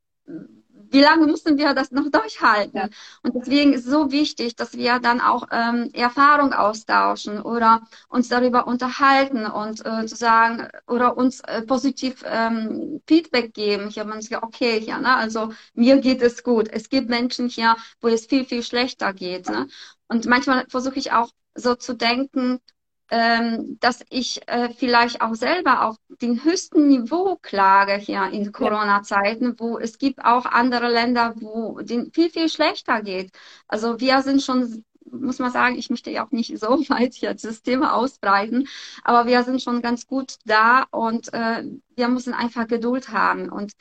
wie 0.95 1.01
lange 1.01 1.27
müssen 1.27 1.59
wir 1.59 1.75
das 1.75 1.91
noch 1.91 2.11
durchhalten? 2.11 2.79
Ja. 2.79 2.89
Und 3.23 3.35
deswegen 3.35 3.73
ist 3.73 3.85
es 3.85 3.91
so 3.91 4.13
wichtig, 4.13 4.57
dass 4.57 4.75
wir 4.75 5.01
dann 5.01 5.21
auch 5.21 5.49
ähm, 5.51 5.91
Erfahrung 5.93 6.53
austauschen 6.53 7.43
oder 7.43 7.83
uns 8.09 8.29
darüber 8.29 8.67
unterhalten 8.67 9.45
und 9.47 9.85
äh, 9.85 10.07
zu 10.07 10.17
sagen 10.17 10.69
oder 10.87 11.17
uns 11.17 11.41
äh, 11.41 11.63
positiv 11.63 12.23
ähm, 12.25 13.03
Feedback 13.07 13.53
geben. 13.55 13.91
Hier 13.91 14.05
man 14.05 14.23
sagt, 14.23 14.43
okay, 14.45 14.81
hier, 14.81 14.99
ne, 14.99 15.17
also 15.17 15.53
mir 15.75 15.99
geht 15.99 16.23
es 16.23 16.43
gut. 16.45 16.69
Es 16.71 16.89
gibt 16.89 17.09
Menschen 17.09 17.49
hier, 17.49 17.77
wo 18.01 18.09
es 18.09 18.27
viel, 18.27 18.45
viel 18.45 18.63
schlechter 18.63 19.13
geht. 19.13 19.49
Ne? 19.49 19.67
Und 20.09 20.27
manchmal 20.27 20.65
versuche 20.69 20.99
ich 20.99 21.13
auch 21.13 21.31
so 21.57 21.75
zu 21.75 21.95
denken, 21.95 22.61
ähm, 23.11 23.79
dass 23.81 24.05
ich 24.11 24.41
äh, 24.49 24.71
vielleicht 24.71 25.21
auch 25.21 25.35
selber 25.35 25.87
auf 25.87 25.97
den 26.23 26.43
höchsten 26.45 26.89
Niveau 26.89 27.37
klage 27.43 27.95
hier 27.95 28.29
in 28.33 28.51
Corona-Zeiten, 28.53 29.59
wo 29.59 29.79
es 29.79 29.99
gibt 29.99 30.25
auch 30.25 30.47
andere 30.47 30.91
Länder, 30.91 31.35
wo 31.37 31.81
den 31.81 32.13
viel, 32.13 32.31
viel 32.31 32.49
schlechter 32.49 33.03
geht. 33.03 33.31
Also 33.69 34.01
wir 34.01 34.23
sind 34.23 34.43
schon 34.43 34.85
muss 35.11 35.39
man 35.39 35.51
sagen, 35.53 35.77
ich 35.77 35.91
möchte 35.91 36.11
ja 36.11 36.27
auch 36.27 36.31
nicht 36.31 36.59
so 36.59 36.69
weit 36.89 37.17
jetzt 37.17 37.45
das 37.45 37.63
Thema 37.63 37.95
ausbreiten, 37.95 38.69
aber 39.05 39.27
wir 39.29 39.43
sind 39.45 39.63
schon 39.63 39.83
ganz 39.83 40.07
gut 40.07 40.37
da 40.45 40.85
und 40.91 41.33
äh, 41.33 41.65
wir 41.97 42.09
müssen 42.09 42.35
einfach 42.35 42.67
Geduld 42.67 43.11
haben 43.11 43.49
und 43.51 43.73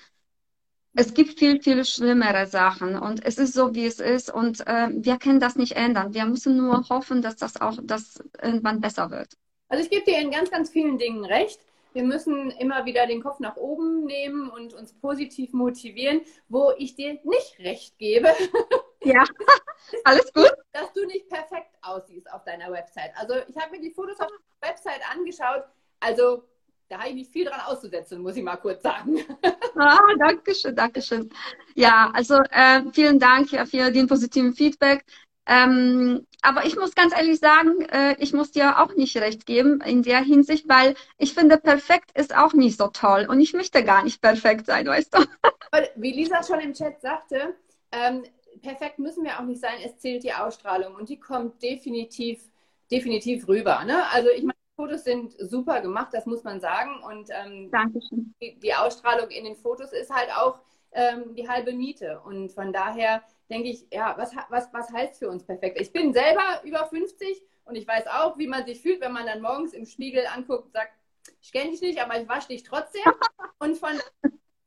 es 0.95 1.13
gibt 1.13 1.39
viel, 1.39 1.61
viel 1.61 1.83
schlimmere 1.85 2.45
Sachen 2.45 2.97
und 2.97 3.25
es 3.25 3.37
ist 3.37 3.53
so, 3.53 3.73
wie 3.73 3.85
es 3.85 3.99
ist 3.99 4.31
und 4.31 4.65
äh, 4.67 4.89
wir 4.91 5.17
können 5.17 5.39
das 5.39 5.55
nicht 5.55 5.73
ändern. 5.73 6.13
Wir 6.13 6.25
müssen 6.25 6.57
nur 6.57 6.87
hoffen, 6.89 7.21
dass 7.21 7.35
das 7.35 7.59
auch 7.59 7.77
das 7.81 8.23
irgendwann 8.41 8.79
besser 8.79 9.09
wird. 9.09 9.33
Also 9.69 9.83
ich 9.83 9.89
gebe 9.89 10.05
dir 10.05 10.19
in 10.19 10.29
ganz, 10.31 10.51
ganz 10.51 10.69
vielen 10.69 10.97
Dingen 10.97 11.25
recht. 11.25 11.59
Wir 11.93 12.03
müssen 12.03 12.51
immer 12.51 12.85
wieder 12.85 13.07
den 13.07 13.21
Kopf 13.21 13.39
nach 13.39 13.55
oben 13.55 14.05
nehmen 14.05 14.49
und 14.49 14.73
uns 14.73 14.93
positiv 14.93 15.53
motivieren, 15.53 16.21
wo 16.47 16.73
ich 16.77 16.95
dir 16.95 17.19
nicht 17.23 17.59
recht 17.59 17.97
gebe. 17.97 18.29
Ja, 19.05 19.21
alles 20.05 20.31
gut. 20.31 20.49
Dass 20.71 20.93
du 20.93 21.05
nicht 21.05 21.27
perfekt 21.27 21.75
aussiehst 21.81 22.31
auf 22.31 22.45
deiner 22.45 22.71
Website. 22.71 23.11
Also 23.15 23.33
ich 23.49 23.57
habe 23.57 23.71
mir 23.71 23.81
die 23.81 23.91
Fotos 23.91 24.17
auf 24.21 24.29
der 24.29 24.69
Website 24.69 25.01
angeschaut. 25.11 25.65
Also 25.99 26.43
da 26.89 26.99
habe 26.99 27.09
ich 27.09 27.15
nicht 27.15 27.31
viel 27.31 27.45
dran 27.45 27.61
auszusetzen, 27.61 28.21
muss 28.21 28.35
ich 28.35 28.43
mal 28.43 28.57
kurz 28.57 28.83
sagen. 28.83 29.19
Ah, 29.75 29.97
danke 30.19 30.53
schön, 30.53 30.75
danke 30.75 31.01
schön. 31.01 31.31
Ja, 31.73 32.11
also 32.13 32.35
äh, 32.51 32.83
vielen 32.93 33.17
Dank 33.17 33.49
für 33.49 33.89
den 33.89 34.05
positiven 34.05 34.53
Feedback. 34.53 35.03
Ähm, 35.47 36.27
aber 36.43 36.65
ich 36.65 36.75
muss 36.75 36.93
ganz 36.93 37.13
ehrlich 37.13 37.39
sagen, 37.39 37.81
äh, 37.89 38.15
ich 38.19 38.33
muss 38.33 38.51
dir 38.51 38.79
auch 38.79 38.95
nicht 38.95 39.17
recht 39.17 39.45
geben 39.45 39.81
in 39.81 40.03
der 40.03 40.19
Hinsicht, 40.21 40.69
weil 40.69 40.95
ich 41.17 41.33
finde, 41.33 41.57
perfekt 41.57 42.11
ist 42.17 42.35
auch 42.35 42.53
nicht 42.53 42.77
so 42.77 42.87
toll 42.87 43.25
und 43.27 43.39
ich 43.39 43.53
möchte 43.53 43.83
gar 43.83 44.03
nicht 44.03 44.21
perfekt 44.21 44.67
sein, 44.67 44.85
weißt 44.85 45.15
du? 45.15 45.19
Wie 45.95 46.11
Lisa 46.11 46.43
schon 46.43 46.59
im 46.59 46.73
Chat 46.73 47.01
sagte, 47.01 47.55
ähm, 47.91 48.23
perfekt 48.61 48.99
müssen 48.99 49.23
wir 49.23 49.39
auch 49.39 49.43
nicht 49.43 49.61
sein, 49.61 49.75
es 49.83 49.97
zählt 49.97 50.23
die 50.23 50.33
Ausstrahlung 50.33 50.95
und 50.95 51.09
die 51.09 51.19
kommt 51.19 51.61
definitiv, 51.61 52.41
definitiv 52.91 53.47
rüber. 53.47 53.83
Ne? 53.85 54.03
Also 54.11 54.29
ich 54.29 54.43
meine, 54.43 54.53
Fotos 54.75 55.03
sind 55.03 55.33
super 55.39 55.81
gemacht, 55.81 56.09
das 56.13 56.25
muss 56.25 56.43
man 56.43 56.59
sagen. 56.59 57.01
Und 57.03 57.29
ähm. 57.31 57.69
Die, 58.41 58.59
die, 58.59 58.73
Ausstrahlung 58.73 59.29
in 59.29 59.45
den 59.45 59.55
Fotos 59.55 59.93
ist 59.93 60.11
halt 60.11 60.29
auch 60.35 60.59
ähm, 60.91 61.35
die 61.35 61.47
halbe 61.47 61.73
Miete. 61.73 62.19
Und 62.21 62.51
von 62.51 62.73
daher 62.73 63.23
denke 63.49 63.69
ich, 63.69 63.87
ja, 63.91 64.15
was, 64.17 64.31
was, 64.49 64.73
was 64.73 64.91
heißt 64.91 65.19
für 65.19 65.29
uns 65.29 65.43
perfekt? 65.45 65.79
Ich 65.79 65.91
bin 65.91 66.13
selber 66.13 66.61
über 66.63 66.85
50 66.85 67.41
und 67.65 67.75
ich 67.75 67.87
weiß 67.87 68.07
auch, 68.07 68.37
wie 68.37 68.47
man 68.47 68.65
sich 68.65 68.81
fühlt, 68.81 69.01
wenn 69.01 69.13
man 69.13 69.25
dann 69.25 69.41
morgens 69.41 69.73
im 69.73 69.85
Spiegel 69.85 70.25
anguckt 70.27 70.65
und 70.65 70.73
sagt, 70.73 70.93
ich 71.41 71.51
kenne 71.51 71.71
dich 71.71 71.81
nicht, 71.81 72.01
aber 72.01 72.19
ich 72.19 72.27
wasche 72.27 72.49
dich 72.49 72.63
trotzdem. 72.63 73.01
Und 73.59 73.77
von 73.77 73.91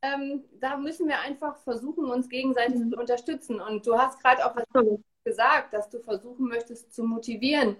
ähm, 0.01 0.43
da 0.59 0.77
müssen 0.77 1.07
wir 1.07 1.19
einfach 1.19 1.57
versuchen, 1.63 2.05
uns 2.05 2.29
gegenseitig 2.29 2.79
mhm. 2.79 2.91
zu 2.91 2.97
unterstützen. 2.97 3.59
Und 3.59 3.85
du 3.85 3.97
hast 3.97 4.21
gerade 4.21 4.45
auch 4.45 4.55
was 4.55 4.65
gesagt, 5.27 5.73
dass 5.73 5.89
du 5.89 5.99
versuchen 5.99 6.47
möchtest 6.47 6.93
zu 6.93 7.03
motivieren 7.03 7.75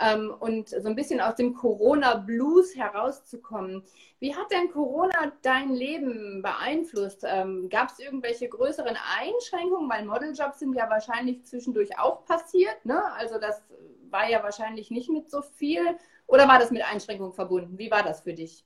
ähm, 0.00 0.32
und 0.38 0.68
so 0.68 0.88
ein 0.88 0.94
bisschen 0.94 1.20
aus 1.20 1.34
dem 1.34 1.52
Corona-Blues 1.52 2.76
herauszukommen. 2.76 3.82
Wie 4.20 4.36
hat 4.36 4.52
denn 4.52 4.70
Corona 4.70 5.32
dein 5.42 5.70
Leben 5.70 6.42
beeinflusst? 6.42 7.24
Ähm, 7.26 7.68
Gab 7.68 7.90
es 7.90 7.98
irgendwelche 7.98 8.48
größeren 8.48 8.96
Einschränkungen? 9.18 9.90
Weil 9.90 10.04
Modeljobs 10.04 10.60
sind 10.60 10.74
ja 10.74 10.88
wahrscheinlich 10.88 11.44
zwischendurch 11.44 11.98
auch 11.98 12.24
passiert. 12.24 12.84
Ne? 12.84 13.02
Also 13.14 13.40
das 13.40 13.62
war 14.10 14.30
ja 14.30 14.42
wahrscheinlich 14.44 14.92
nicht 14.92 15.10
mit 15.10 15.28
so 15.28 15.42
viel. 15.42 15.82
Oder 16.28 16.46
war 16.46 16.60
das 16.60 16.70
mit 16.70 16.82
Einschränkungen 16.82 17.32
verbunden? 17.32 17.78
Wie 17.78 17.90
war 17.90 18.04
das 18.04 18.20
für 18.20 18.32
dich? 18.32 18.64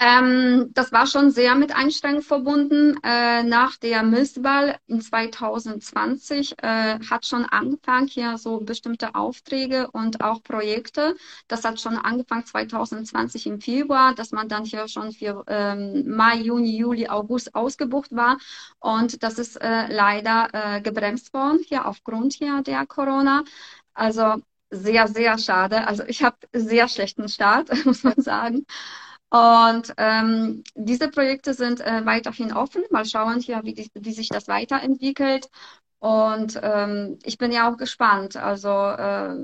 Ähm, 0.00 0.70
das 0.74 0.92
war 0.92 1.08
schon 1.08 1.32
sehr 1.32 1.56
mit 1.56 1.74
Einstellungen 1.74 2.22
verbunden. 2.22 2.96
Äh, 3.02 3.42
nach 3.42 3.76
der 3.78 4.04
Misswahl 4.04 4.78
in 4.86 5.00
2020 5.00 6.54
äh, 6.62 7.00
hat 7.10 7.26
schon 7.26 7.44
angefangen 7.44 8.06
hier 8.06 8.38
so 8.38 8.60
bestimmte 8.60 9.16
Aufträge 9.16 9.90
und 9.90 10.20
auch 10.20 10.40
Projekte. 10.44 11.16
Das 11.48 11.64
hat 11.64 11.80
schon 11.80 11.96
angefangen 11.98 12.46
2020 12.46 13.46
im 13.48 13.60
Februar, 13.60 14.14
dass 14.14 14.30
man 14.30 14.48
dann 14.48 14.64
hier 14.64 14.86
schon 14.86 15.10
für 15.12 15.42
ähm, 15.48 16.04
Mai, 16.08 16.36
Juni, 16.36 16.76
Juli, 16.76 17.08
August 17.08 17.56
ausgebucht 17.56 18.14
war. 18.14 18.38
Und 18.78 19.22
das 19.24 19.38
ist 19.40 19.56
äh, 19.60 19.88
leider 19.92 20.48
äh, 20.52 20.80
gebremst 20.80 21.34
worden 21.34 21.58
hier 21.66 21.86
aufgrund 21.86 22.34
hier 22.34 22.62
der 22.62 22.86
Corona. 22.86 23.42
Also 23.94 24.36
sehr, 24.70 25.08
sehr 25.08 25.38
schade. 25.38 25.86
Also 25.88 26.04
ich 26.06 26.22
habe 26.22 26.36
sehr 26.52 26.88
schlechten 26.88 27.28
Start, 27.28 27.68
muss 27.84 28.04
man 28.04 28.20
sagen. 28.22 28.64
Und 29.30 29.92
ähm, 29.98 30.64
diese 30.74 31.08
Projekte 31.08 31.52
sind 31.54 31.80
äh, 31.80 32.04
weiterhin 32.06 32.52
offen. 32.52 32.82
Mal 32.90 33.04
schauen 33.04 33.40
hier, 33.40 33.60
wie, 33.64 33.74
die, 33.74 33.90
wie 33.94 34.12
sich 34.12 34.28
das 34.30 34.48
weiterentwickelt. 34.48 35.48
Und 35.98 36.58
ähm, 36.62 37.18
ich 37.24 37.38
bin 37.38 37.52
ja 37.52 37.70
auch 37.70 37.76
gespannt. 37.76 38.36
Also 38.36 38.68
äh, 38.70 39.34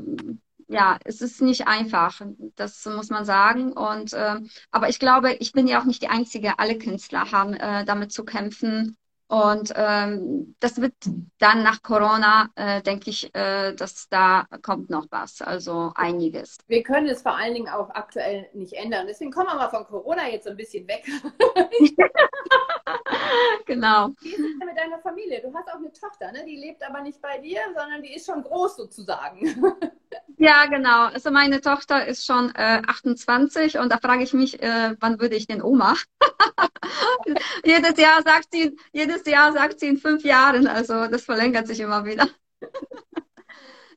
ja, 0.69 0.99
es 1.05 1.21
ist 1.21 1.43
nicht 1.43 1.67
einfach, 1.67 2.21
das 2.57 2.85
muss 2.87 3.11
man 3.11 3.25
sagen. 3.25 3.73
Und 3.73 4.13
äh, 4.15 4.41
aber 4.71 4.89
ich 4.89 4.99
glaube, 4.99 5.35
ich 5.35 5.53
bin 5.53 5.67
ja 5.67 5.81
auch 5.81 5.85
nicht 5.85 6.03
die 6.03 6.09
Einzige. 6.09 6.59
Alle 6.59 6.79
Künstler 6.79 7.31
haben 7.33 7.55
äh, 7.55 7.85
damit 7.85 8.13
zu 8.13 8.25
kämpfen, 8.25 8.97
und 9.29 9.73
ähm, 9.75 10.55
das 10.61 10.81
wird 10.81 10.95
dann 11.39 11.63
nach 11.63 11.83
Corona, 11.83 12.51
äh, 12.57 12.83
denke 12.83 13.11
ich, 13.11 13.35
äh, 13.35 13.73
dass 13.75 14.09
da 14.09 14.47
kommt 14.63 14.91
noch 14.91 15.07
was, 15.11 15.41
also 15.41 15.93
einiges. 15.95 16.59
Wir 16.67 16.83
können 16.83 17.07
es 17.07 17.23
vor 17.23 17.37
allen 17.37 17.55
Dingen 17.55 17.69
auch 17.69 17.91
aktuell 17.91 18.49
nicht 18.53 18.75
ändern. 18.75 19.07
Deswegen 19.07 19.31
kommen 19.31 19.49
wir 19.49 19.57
mal 19.57 19.71
von 19.71 19.85
Corona 19.85 20.29
jetzt 20.29 20.47
ein 20.47 20.57
bisschen 20.57 20.87
weg. 20.87 21.05
genau. 23.67 24.11
Wie 24.21 24.31
ist 24.31 24.39
es 24.39 24.67
mit 24.67 24.77
deiner 24.77 24.99
Familie? 24.99 25.41
Du 25.41 25.53
hast 25.55 25.69
auch 25.69 25.77
eine 25.77 25.93
Tochter, 25.93 26.33
ne? 26.33 26.45
die 26.47 26.57
lebt 26.57 26.83
aber 26.83 27.01
nicht 27.01 27.21
bei 27.21 27.39
dir, 27.39 27.61
sondern 27.75 28.03
die 28.03 28.15
ist 28.15 28.27
schon 28.27 28.43
groß 28.43 28.77
sozusagen. 28.77 29.41
ja, 30.37 30.67
genau. 30.67 31.07
Also 31.07 31.31
meine 31.31 31.61
Tochter 31.61 32.07
ist 32.07 32.27
schon 32.27 32.55
äh, 32.55 32.83
28 32.87 33.79
und 33.79 33.91
da 33.91 33.99
frage 33.99 34.23
ich 34.23 34.35
mich, 34.35 34.63
äh, 34.63 34.97
wann 35.01 35.21
würde 35.21 35.37
ich 35.37 35.47
denn 35.47 35.63
Oma? 35.63 35.95
jedes 37.65 37.97
Jahr 37.99 38.23
sagt 38.23 38.49
sie, 38.53 38.77
jedes 38.93 39.25
Jahr 39.27 39.53
sagt 39.53 39.81
sie 39.81 39.89
in 39.89 39.97
fünf 39.97 40.25
Jahren, 40.25 40.67
also 40.67 41.07
das 41.07 41.25
verlängert 41.25 41.67
sich 41.67 41.81
immer 41.81 42.05
wieder. 42.05 42.29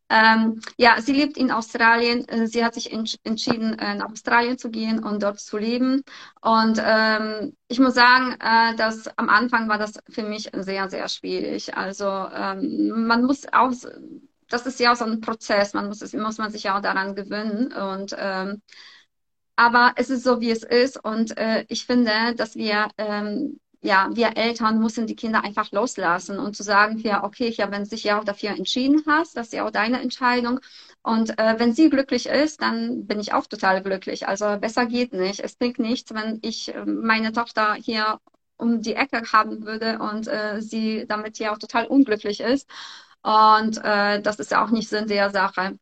Ähm, 0.10 0.62
ja, 0.78 1.02
sie 1.02 1.14
lebt 1.14 1.38
in 1.38 1.52
Australien. 1.52 2.28
Äh, 2.28 2.48
sie 2.48 2.64
hat 2.64 2.76
sich 2.76 2.92
entschieden, 2.92 3.78
äh, 3.80 3.96
nach 3.96 4.12
Australien 4.12 4.58
zu 4.58 4.70
gehen 4.70 5.04
und 5.04 5.22
dort 5.24 5.40
zu 5.40 5.58
leben. 5.58 6.04
Und 6.42 6.82
ähm, 6.84 7.56
ich 7.68 7.80
muss 7.80 7.96
sagen, 7.96 8.38
äh, 8.40 8.76
dass 8.76 9.08
am 9.18 9.30
Anfang 9.30 9.68
war 9.70 9.78
das 9.78 9.94
für 10.10 10.24
mich 10.24 10.50
sehr, 10.54 10.90
sehr 10.90 11.10
schwierig. 11.10 11.76
Also 11.76 12.06
ähm, 12.06 13.06
man 13.08 13.24
muss 13.24 13.46
auch, 13.52 13.72
das 14.50 14.66
ist 14.66 14.80
ja 14.80 14.96
so 14.96 15.06
ein 15.06 15.22
Prozess. 15.22 15.74
Man 15.74 15.88
muss, 15.88 16.14
muss 16.14 16.38
man 16.38 16.52
sich 16.52 16.64
ja 16.64 16.78
auch 16.78 16.82
daran 16.82 17.16
gewöhnen 17.16 17.74
und 17.74 18.16
ähm, 18.18 18.62
aber 19.58 19.94
es 19.96 20.10
ist 20.10 20.24
so, 20.24 20.40
wie 20.40 20.52
es 20.52 20.64
ist. 20.64 21.04
Und 21.04 21.36
äh, 21.38 21.66
ich 21.68 21.86
finde, 21.86 22.36
dass 22.36 22.56
wir, 22.56 22.90
ähm, 22.98 23.60
ja, 23.82 24.10
wir 24.14 24.38
Eltern 24.38 24.80
müssen 24.80 25.08
die 25.08 25.16
Kinder 25.16 25.44
einfach 25.44 25.72
loslassen 25.72 26.40
und 26.40 26.56
zu 26.56 26.64
sagen, 26.64 26.98
ja, 27.00 27.24
okay, 27.24 27.50
ja, 27.50 27.72
wenn 27.72 27.84
du 27.84 27.90
dich 27.90 28.04
ja 28.04 28.20
auch 28.20 28.24
dafür 28.24 28.52
entschieden 28.52 29.04
hast, 29.08 29.38
das 29.38 29.48
ist 29.48 29.54
ja 29.54 29.66
auch 29.66 29.72
deine 29.72 30.02
Entscheidung. 30.02 30.60
Und 31.04 31.38
äh, 31.40 31.56
wenn 31.60 31.74
sie 31.74 31.90
glücklich 31.90 32.26
ist, 32.28 32.62
dann 32.62 33.06
bin 33.08 33.20
ich 33.20 33.34
auch 33.34 33.46
total 33.48 33.82
glücklich. 33.84 34.28
Also 34.28 34.58
besser 34.60 34.86
geht 34.88 35.14
nicht. 35.14 35.40
Es 35.40 35.56
bringt 35.56 35.80
nichts, 35.80 36.14
wenn 36.14 36.40
ich 36.42 36.74
äh, 36.74 36.86
meine 36.86 37.32
Tochter 37.32 37.76
hier 37.76 38.20
um 38.58 38.82
die 38.82 38.96
Ecke 38.96 39.22
haben 39.32 39.66
würde 39.66 40.00
und 40.00 40.28
äh, 40.28 40.62
sie 40.62 41.06
damit 41.08 41.38
ja 41.40 41.54
auch 41.54 41.60
total 41.60 41.86
unglücklich 41.88 42.40
ist. 42.42 42.68
Und 43.22 43.78
äh, 43.84 44.22
das 44.22 44.40
ist 44.40 44.52
ja 44.52 44.64
auch 44.64 44.70
nicht 44.72 44.90
Sinn 44.90 45.08
der 45.08 45.30
Sache. 45.32 45.78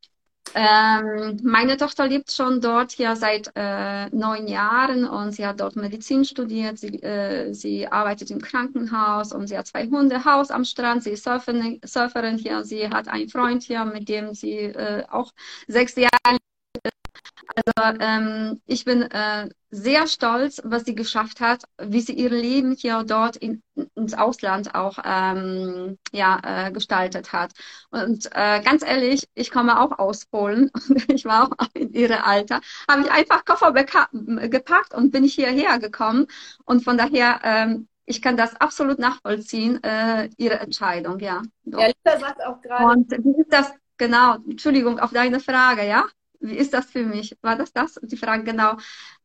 Ähm, 0.53 1.39
meine 1.43 1.75
Tochter 1.77 2.07
lebt 2.07 2.31
schon 2.31 2.61
dort 2.61 2.97
ja 2.97 3.15
seit 3.15 3.51
äh, 3.55 4.09
neun 4.15 4.47
Jahren 4.47 5.05
und 5.05 5.31
sie 5.31 5.45
hat 5.45 5.59
dort 5.59 5.75
Medizin 5.75 6.23
studiert. 6.23 6.77
Sie, 6.77 7.01
äh, 7.01 7.53
sie 7.53 7.87
arbeitet 7.87 8.31
im 8.31 8.41
Krankenhaus 8.41 9.33
und 9.33 9.47
sie 9.47 9.57
hat 9.57 9.67
zwei 9.67 9.87
Hunde, 9.87 10.23
Haus 10.23 10.51
am 10.51 10.63
Strand. 10.63 11.03
Sie 11.03 11.11
ist 11.11 11.23
Surferin, 11.23 11.81
Surferin 11.83 12.37
hier. 12.37 12.63
Sie 12.63 12.89
hat 12.89 13.07
einen 13.07 13.29
Freund 13.29 13.63
hier, 13.63 13.83
mit 13.85 14.07
dem 14.07 14.33
sie 14.33 14.57
äh, 14.59 15.03
auch 15.09 15.33
sechs 15.67 15.95
Jahre 15.95 16.37
also 17.55 17.97
ähm, 17.99 18.61
ich 18.65 18.85
bin 18.85 19.03
äh, 19.03 19.49
sehr 19.71 20.07
stolz, 20.07 20.61
was 20.63 20.85
sie 20.85 20.95
geschafft 20.95 21.41
hat, 21.41 21.63
wie 21.81 22.01
sie 22.01 22.13
ihr 22.13 22.29
Leben 22.29 22.73
hier 22.73 23.03
dort 23.03 23.37
in, 23.37 23.61
ins 23.95 24.13
Ausland 24.13 24.75
auch 24.75 24.97
ähm, 25.03 25.97
ja, 26.11 26.39
äh, 26.43 26.71
gestaltet 26.71 27.33
hat. 27.33 27.53
Und 27.91 28.27
äh, 28.33 28.61
ganz 28.61 28.83
ehrlich, 28.83 29.27
ich 29.35 29.51
komme 29.51 29.79
auch 29.79 29.97
aus 29.99 30.25
Polen 30.25 30.69
und 30.73 31.09
ich 31.11 31.25
war 31.25 31.49
auch 31.57 31.67
in 31.73 31.93
ihrem 31.93 32.21
Alter, 32.23 32.61
habe 32.89 33.01
ich 33.01 33.11
einfach 33.11 33.45
Koffer 33.45 33.73
gepackt 33.73 34.93
und 34.93 35.11
bin 35.11 35.23
hierher 35.23 35.79
gekommen. 35.79 36.27
Und 36.65 36.83
von 36.83 36.97
daher, 36.97 37.39
ähm, 37.43 37.87
ich 38.05 38.21
kann 38.21 38.37
das 38.37 38.55
absolut 38.55 38.99
nachvollziehen, 38.99 39.83
äh, 39.83 40.29
ihre 40.37 40.59
Entscheidung, 40.59 41.19
ja. 41.19 41.41
Doch. 41.63 41.79
Ja, 41.79 41.87
Lisa 41.87 42.19
sagt 42.19 42.43
auch 42.45 42.61
gerade. 42.61 42.85
Und 42.85 43.11
wie 43.11 43.41
ist 43.41 43.51
das, 43.51 43.71
genau, 43.97 44.35
Entschuldigung, 44.47 44.99
auf 44.99 45.11
deine 45.11 45.39
Frage, 45.39 45.87
ja? 45.87 46.05
Wie 46.47 46.55
ist 46.55 46.73
das 46.73 46.85
für 46.85 47.03
mich? 47.05 47.37
War 47.41 47.55
das 47.55 47.73
das? 47.73 47.99
Die 48.03 48.17
Frage 48.17 48.43
genau. 48.43 48.77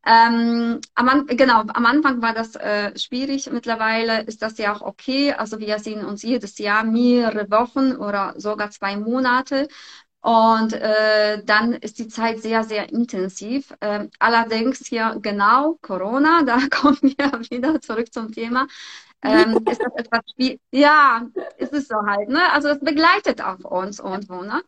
Ähm, 0.05 0.79
am, 0.95 1.27
genau, 1.27 1.61
am 1.61 1.85
Anfang 1.85 2.21
war 2.21 2.33
das 2.33 2.55
äh, 2.55 2.97
schwierig. 2.97 3.51
Mittlerweile 3.51 4.23
ist 4.23 4.41
das 4.41 4.57
ja 4.57 4.73
auch 4.73 4.81
okay. 4.81 5.33
Also 5.33 5.59
wir 5.59 5.79
sehen 5.79 6.05
uns 6.05 6.23
jedes 6.23 6.57
Jahr 6.57 6.83
mehrere 6.83 7.49
Wochen 7.51 7.95
oder 7.95 8.33
sogar 8.37 8.71
zwei 8.71 8.97
Monate. 8.97 9.67
Und 10.21 10.73
äh, 10.73 11.43
dann 11.45 11.73
ist 11.73 11.97
die 11.99 12.07
Zeit 12.07 12.41
sehr, 12.41 12.63
sehr 12.63 12.89
intensiv. 12.91 13.73
Ähm, 13.81 14.11
allerdings 14.19 14.85
hier 14.87 15.17
genau 15.21 15.79
Corona, 15.81 16.43
da 16.45 16.59
kommen 16.69 16.99
wir 17.01 17.41
wieder 17.49 17.81
zurück 17.81 18.13
zum 18.13 18.31
Thema. 18.31 18.67
Ähm, 19.23 19.57
ist 19.69 19.81
das 19.81 19.93
etwas 19.95 20.21
wie, 20.37 20.59
ja, 20.71 21.27
ist 21.57 21.73
es 21.73 21.87
so 21.87 21.95
halt, 22.05 22.29
ne? 22.29 22.51
Also 22.51 22.69
es 22.69 22.79
begleitet 22.79 23.41
auch 23.41 23.59
uns 23.59 23.99
irgendwo, 23.99 24.41
ne? 24.43 24.61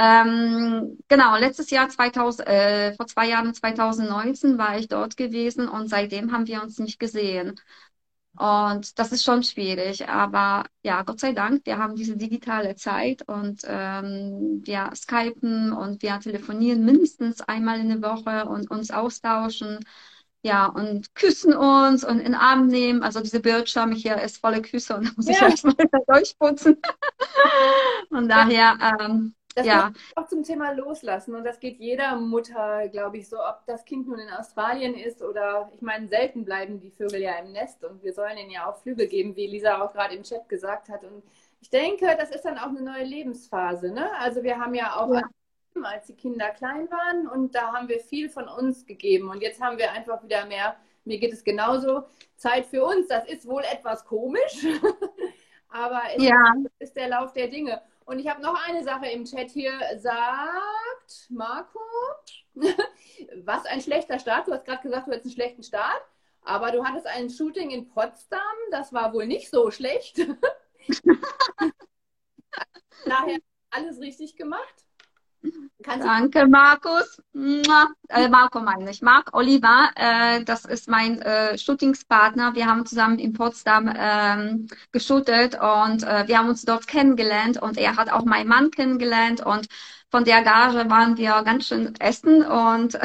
Ähm, 0.00 0.96
genau, 1.08 1.36
letztes 1.38 1.70
Jahr 1.70 1.88
2000, 1.88 2.46
äh, 2.48 2.92
vor 2.94 3.08
zwei 3.08 3.28
Jahren 3.28 3.52
2019 3.52 4.56
war 4.56 4.78
ich 4.78 4.86
dort 4.86 5.16
gewesen 5.16 5.68
und 5.68 5.88
seitdem 5.88 6.30
haben 6.30 6.46
wir 6.46 6.62
uns 6.62 6.78
nicht 6.78 7.00
gesehen. 7.00 7.60
Und 8.36 8.96
das 9.00 9.10
ist 9.10 9.24
schon 9.24 9.42
schwierig, 9.42 10.08
aber 10.08 10.66
ja, 10.84 11.02
Gott 11.02 11.18
sei 11.18 11.32
Dank, 11.32 11.66
wir 11.66 11.78
haben 11.78 11.96
diese 11.96 12.16
digitale 12.16 12.76
Zeit 12.76 13.26
und 13.26 13.62
ähm, 13.64 14.62
wir 14.64 14.92
skypen 14.94 15.72
und 15.72 16.02
wir 16.02 16.20
telefonieren 16.20 16.84
mindestens 16.84 17.40
einmal 17.40 17.80
in 17.80 17.88
der 17.88 18.02
Woche 18.02 18.48
und 18.48 18.70
uns 18.70 18.92
austauschen. 18.92 19.80
Ja, 20.42 20.66
und 20.66 21.12
küssen 21.16 21.52
uns 21.52 22.04
und 22.04 22.18
in 22.20 22.26
den 22.26 22.34
Arm 22.36 22.68
nehmen. 22.68 23.02
Also 23.02 23.18
diese 23.20 23.40
Bildschirme 23.40 23.96
hier 23.96 24.22
ist 24.22 24.38
volle 24.38 24.62
Küsse 24.62 24.96
und 24.96 25.08
da 25.08 25.10
muss 25.16 25.26
ja. 25.26 25.32
ich 25.32 25.42
erstmal 25.42 25.74
durchputzen. 26.06 26.76
Von 28.08 28.28
daher, 28.28 28.78
ähm, 29.00 29.34
das 29.58 29.66
ja. 29.66 29.92
auch 30.14 30.26
zum 30.28 30.44
Thema 30.44 30.72
Loslassen. 30.72 31.34
Und 31.34 31.44
das 31.44 31.58
geht 31.60 31.78
jeder 31.78 32.16
Mutter, 32.16 32.88
glaube 32.88 33.18
ich, 33.18 33.28
so, 33.28 33.38
ob 33.38 33.66
das 33.66 33.84
Kind 33.84 34.06
nun 34.06 34.18
in 34.18 34.30
Australien 34.30 34.94
ist 34.94 35.22
oder, 35.22 35.70
ich 35.74 35.82
meine, 35.82 36.08
selten 36.08 36.44
bleiben 36.44 36.80
die 36.80 36.90
Vögel 36.90 37.20
ja 37.20 37.38
im 37.38 37.52
Nest 37.52 37.84
und 37.84 38.02
wir 38.02 38.12
sollen 38.12 38.38
ihnen 38.38 38.50
ja 38.50 38.70
auch 38.70 38.76
Flügel 38.76 39.08
geben, 39.08 39.34
wie 39.36 39.46
Lisa 39.46 39.82
auch 39.82 39.92
gerade 39.92 40.14
im 40.14 40.22
Chat 40.22 40.48
gesagt 40.48 40.88
hat. 40.88 41.02
Und 41.04 41.22
ich 41.60 41.70
denke, 41.70 42.16
das 42.16 42.30
ist 42.30 42.44
dann 42.44 42.58
auch 42.58 42.68
eine 42.68 42.82
neue 42.82 43.04
Lebensphase. 43.04 43.90
Ne? 43.90 44.08
Also 44.20 44.42
wir 44.42 44.58
haben 44.58 44.74
ja 44.74 44.96
auch, 44.96 45.12
ja. 45.12 45.22
als 45.82 46.06
die 46.06 46.14
Kinder 46.14 46.50
klein 46.50 46.88
waren 46.90 47.26
und 47.26 47.54
da 47.54 47.72
haben 47.72 47.88
wir 47.88 47.98
viel 47.98 48.28
von 48.28 48.48
uns 48.48 48.86
gegeben. 48.86 49.28
Und 49.28 49.42
jetzt 49.42 49.60
haben 49.60 49.76
wir 49.76 49.90
einfach 49.92 50.22
wieder 50.22 50.46
mehr, 50.46 50.76
mir 51.04 51.18
geht 51.18 51.32
es 51.32 51.42
genauso, 51.42 52.04
Zeit 52.36 52.66
für 52.66 52.84
uns. 52.84 53.08
Das 53.08 53.26
ist 53.28 53.46
wohl 53.48 53.62
etwas 53.72 54.04
komisch, 54.04 54.64
aber 55.68 56.02
es 56.16 56.22
ja. 56.22 56.54
ist 56.78 56.94
der 56.94 57.08
Lauf 57.08 57.32
der 57.32 57.48
Dinge. 57.48 57.82
Und 58.08 58.18
ich 58.20 58.26
habe 58.26 58.40
noch 58.40 58.58
eine 58.66 58.82
Sache 58.82 59.04
im 59.08 59.26
Chat 59.26 59.50
hier, 59.50 59.78
sagt 59.98 61.28
Marco, 61.28 61.78
was 62.54 63.66
ein 63.66 63.82
schlechter 63.82 64.18
Start. 64.18 64.48
Du 64.48 64.52
hast 64.52 64.64
gerade 64.64 64.80
gesagt, 64.80 65.06
du 65.06 65.12
hättest 65.12 65.26
einen 65.26 65.34
schlechten 65.34 65.62
Start, 65.62 66.02
aber 66.40 66.72
du 66.72 66.82
hattest 66.82 67.06
ein 67.06 67.28
Shooting 67.28 67.70
in 67.70 67.86
Potsdam, 67.86 68.40
das 68.70 68.94
war 68.94 69.12
wohl 69.12 69.26
nicht 69.26 69.50
so 69.50 69.70
schlecht. 69.70 70.16
Daher 73.04 73.40
alles 73.68 74.00
richtig 74.00 74.36
gemacht. 74.36 74.87
Kannst 75.82 76.06
Danke, 76.06 76.46
Markus. 76.46 77.22
Äh, 77.34 78.28
Marco 78.28 78.60
meine 78.60 78.90
ich. 78.90 79.00
Marc 79.00 79.30
Oliver, 79.32 79.90
äh, 79.94 80.42
das 80.44 80.64
ist 80.64 80.88
mein 80.88 81.22
äh, 81.22 81.56
Shootingspartner. 81.56 82.54
Wir 82.54 82.66
haben 82.66 82.84
zusammen 82.84 83.18
in 83.18 83.32
Potsdam 83.32 83.92
ähm, 83.96 84.66
geshootet 84.90 85.54
und 85.54 86.02
äh, 86.02 86.26
wir 86.26 86.38
haben 86.38 86.48
uns 86.48 86.64
dort 86.64 86.88
kennengelernt 86.88 87.62
und 87.62 87.78
er 87.78 87.96
hat 87.96 88.10
auch 88.10 88.24
meinen 88.24 88.48
Mann 88.48 88.70
kennengelernt 88.70 89.40
und 89.40 89.68
von 90.10 90.24
der 90.24 90.42
Gage 90.42 90.88
waren 90.90 91.16
wir 91.16 91.42
ganz 91.42 91.68
schön 91.68 91.94
essen 92.00 92.44
und 92.44 92.98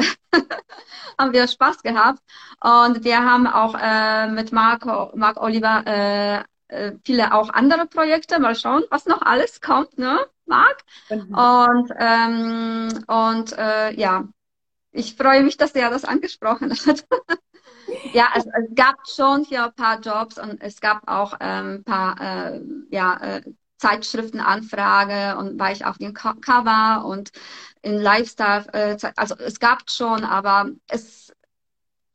haben 1.18 1.32
wir 1.32 1.46
Spaß 1.46 1.82
gehabt. 1.82 2.20
Und 2.60 3.04
wir 3.04 3.18
haben 3.18 3.46
auch 3.46 3.74
äh, 3.78 4.28
mit 4.28 4.52
Marco, 4.52 5.12
Marc 5.14 5.40
Oliver 5.40 5.86
äh, 5.86 6.44
äh, 6.68 6.92
viele 7.04 7.34
auch 7.34 7.50
andere 7.50 7.86
Projekte. 7.86 8.38
Mal 8.38 8.54
schauen, 8.54 8.84
was 8.90 9.06
noch 9.06 9.22
alles 9.22 9.60
kommt, 9.60 9.98
ne? 9.98 10.18
mag. 10.46 10.84
Mhm. 11.10 11.34
Und, 11.34 11.92
ähm, 11.98 13.04
und 13.06 13.58
äh, 13.58 13.92
ja, 13.94 14.28
ich 14.92 15.16
freue 15.16 15.42
mich, 15.42 15.56
dass 15.56 15.72
er 15.72 15.90
das 15.90 16.04
angesprochen 16.04 16.70
hat. 16.70 17.04
ja, 18.12 18.28
es, 18.36 18.46
es, 18.46 18.74
gab 18.74 18.96
schon 19.06 19.44
hier 19.44 19.64
ein 19.64 19.74
paar 19.74 20.00
Jobs 20.00 20.38
und 20.38 20.60
es 20.60 20.80
gab 20.80 21.08
auch 21.08 21.34
ähm, 21.40 21.76
ein 21.76 21.84
paar 21.84 22.20
äh, 22.20 22.60
ja, 22.90 23.16
äh, 23.18 23.42
Zeitschriftenanfrage 23.78 25.36
und 25.36 25.58
war 25.58 25.72
ich 25.72 25.84
auf 25.84 25.98
dem 25.98 26.14
Cover 26.14 27.04
und 27.04 27.32
in 27.82 27.98
Lifestyle, 27.98 28.66
äh, 28.72 28.96
also 29.16 29.34
es 29.36 29.58
gab 29.58 29.90
schon, 29.90 30.24
aber 30.24 30.70
es 30.88 31.33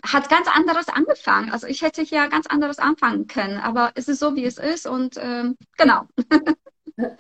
hat 0.04 0.30
ganz 0.30 0.48
anderes 0.48 0.88
angefangen. 0.88 1.52
Also 1.52 1.68
ich 1.68 1.82
hätte 1.82 2.02
hier 2.02 2.28
ganz 2.30 2.48
anderes 2.48 2.80
anfangen 2.80 3.28
können, 3.28 3.58
aber 3.60 3.92
es 3.96 4.08
ist 4.08 4.20
so, 4.20 4.36
wie 4.36 4.46
es 4.46 4.58
ist 4.58 4.88
und 4.88 5.18
ähm, 5.18 5.58
genau. 5.78 6.08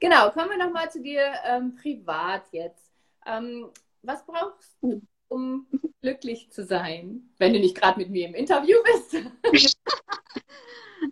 Genau, 0.00 0.30
kommen 0.30 0.48
wir 0.48 0.56
nochmal 0.56 0.90
zu 0.90 1.02
dir 1.02 1.20
ähm, 1.44 1.76
privat 1.76 2.44
jetzt. 2.52 2.90
Ähm, 3.26 3.68
was 4.00 4.24
brauchst 4.24 4.78
du, 4.80 5.02
um 5.28 5.66
glücklich 6.00 6.50
zu 6.50 6.64
sein, 6.64 7.28
wenn 7.36 7.52
du 7.52 7.60
nicht 7.60 7.76
gerade 7.76 7.98
mit 7.98 8.08
mir 8.08 8.26
im 8.26 8.34
Interview 8.34 8.78
bist? 8.82 9.22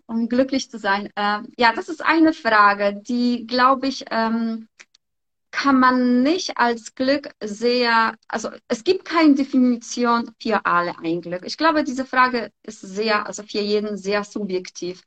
um 0.07 0.27
glücklich 0.27 0.71
zu 0.71 0.79
sein. 0.79 1.09
Ähm, 1.15 1.53
ja, 1.55 1.71
das 1.71 1.87
ist 1.87 2.03
eine 2.03 2.33
Frage, 2.33 2.99
die, 2.99 3.45
glaube 3.45 3.87
ich, 3.87 4.05
ähm, 4.09 4.67
kann 5.51 5.79
man 5.79 6.21
nicht 6.23 6.57
als 6.57 6.95
Glück 6.95 7.29
sehr, 7.43 8.15
also 8.27 8.49
es 8.67 8.83
gibt 8.83 9.05
keine 9.05 9.35
Definition 9.35 10.31
für 10.41 10.65
alle 10.65 10.97
ein 10.99 11.21
Glück. 11.21 11.43
Ich 11.45 11.57
glaube, 11.57 11.83
diese 11.83 12.05
Frage 12.05 12.51
ist 12.63 12.81
sehr, 12.81 13.25
also 13.25 13.43
für 13.43 13.59
jeden 13.59 13.97
sehr 13.97 14.23
subjektiv. 14.23 15.03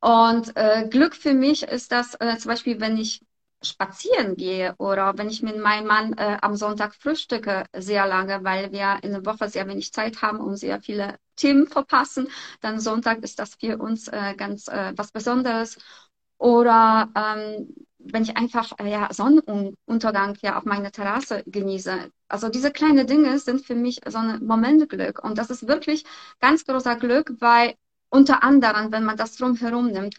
Und 0.00 0.56
äh, 0.56 0.88
Glück 0.88 1.14
für 1.14 1.34
mich 1.34 1.62
ist 1.62 1.92
das 1.92 2.14
äh, 2.20 2.36
zum 2.38 2.50
Beispiel, 2.50 2.80
wenn 2.80 2.96
ich 2.96 3.22
spazieren 3.62 4.36
gehe 4.36 4.74
oder 4.78 5.16
wenn 5.18 5.28
ich 5.28 5.42
mit 5.42 5.58
meinem 5.58 5.86
Mann 5.86 6.14
äh, 6.14 6.38
am 6.40 6.56
Sonntag 6.56 6.94
frühstücke 6.94 7.64
sehr 7.76 8.06
lange, 8.06 8.42
weil 8.42 8.72
wir 8.72 8.98
in 9.02 9.12
der 9.12 9.26
Woche 9.26 9.48
sehr 9.50 9.68
wenig 9.68 9.92
Zeit 9.92 10.22
haben 10.22 10.40
und 10.40 10.56
sehr 10.56 10.80
viele 10.80 11.18
Themen 11.36 11.66
verpassen, 11.66 12.28
dann 12.60 12.80
Sonntag 12.80 13.22
ist 13.22 13.38
das 13.38 13.54
für 13.56 13.76
uns 13.78 14.08
äh, 14.08 14.34
ganz 14.36 14.68
äh, 14.68 14.92
was 14.96 15.12
Besonderes. 15.12 15.78
Oder 16.38 17.10
ähm, 17.14 17.74
wenn 18.04 18.22
ich 18.22 18.36
einfach 18.36 18.72
äh, 18.78 18.90
ja, 18.90 19.12
Sonnenuntergang 19.12 20.36
ja 20.42 20.58
auf 20.58 20.64
meiner 20.64 20.90
Terrasse 20.90 21.42
genieße. 21.46 22.10
Also 22.28 22.48
diese 22.48 22.70
kleinen 22.70 23.06
Dinge 23.06 23.38
sind 23.38 23.64
für 23.64 23.74
mich 23.74 24.00
so 24.06 24.18
ein 24.18 24.44
Momentglück. 24.44 25.22
Und 25.22 25.38
das 25.38 25.50
ist 25.50 25.68
wirklich 25.68 26.04
ganz 26.40 26.64
großer 26.64 26.96
Glück, 26.96 27.32
weil 27.40 27.74
unter 28.10 28.42
anderem, 28.42 28.92
wenn 28.92 29.04
man 29.04 29.16
das 29.16 29.36
drumherum 29.36 29.88
nimmt. 29.88 30.16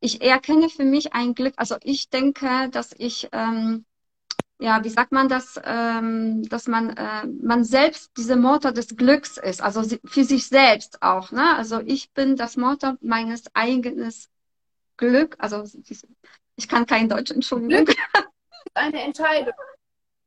Ich 0.00 0.20
erkenne 0.22 0.68
für 0.68 0.84
mich 0.84 1.12
ein 1.12 1.34
Glück, 1.34 1.54
also 1.56 1.76
ich 1.82 2.08
denke, 2.10 2.68
dass 2.70 2.94
ich, 2.96 3.28
ähm, 3.32 3.84
ja, 4.60 4.82
wie 4.84 4.88
sagt 4.90 5.12
man 5.12 5.28
das, 5.28 5.60
ähm, 5.64 6.42
dass 6.48 6.66
man, 6.68 6.90
äh, 6.96 7.26
man 7.26 7.64
selbst 7.64 8.10
diese 8.16 8.36
Motor 8.36 8.72
des 8.72 8.96
Glücks 8.96 9.38
ist, 9.38 9.62
also 9.62 9.82
für 10.04 10.24
sich 10.24 10.48
selbst 10.48 11.02
auch, 11.02 11.32
ne? 11.32 11.56
Also 11.56 11.80
ich 11.84 12.12
bin 12.12 12.36
das 12.36 12.56
Motor 12.56 12.96
meines 13.00 13.44
eigenen 13.54 14.12
Glück, 14.96 15.36
also 15.38 15.64
ich 16.58 16.68
kann 16.68 16.84
kein 16.84 17.08
Deutsch, 17.08 17.30
Entschuldigung. 17.30 17.86
Glück 17.86 17.88
ist 18.66 18.76
eine 18.76 19.02
Entscheidung. 19.02 19.54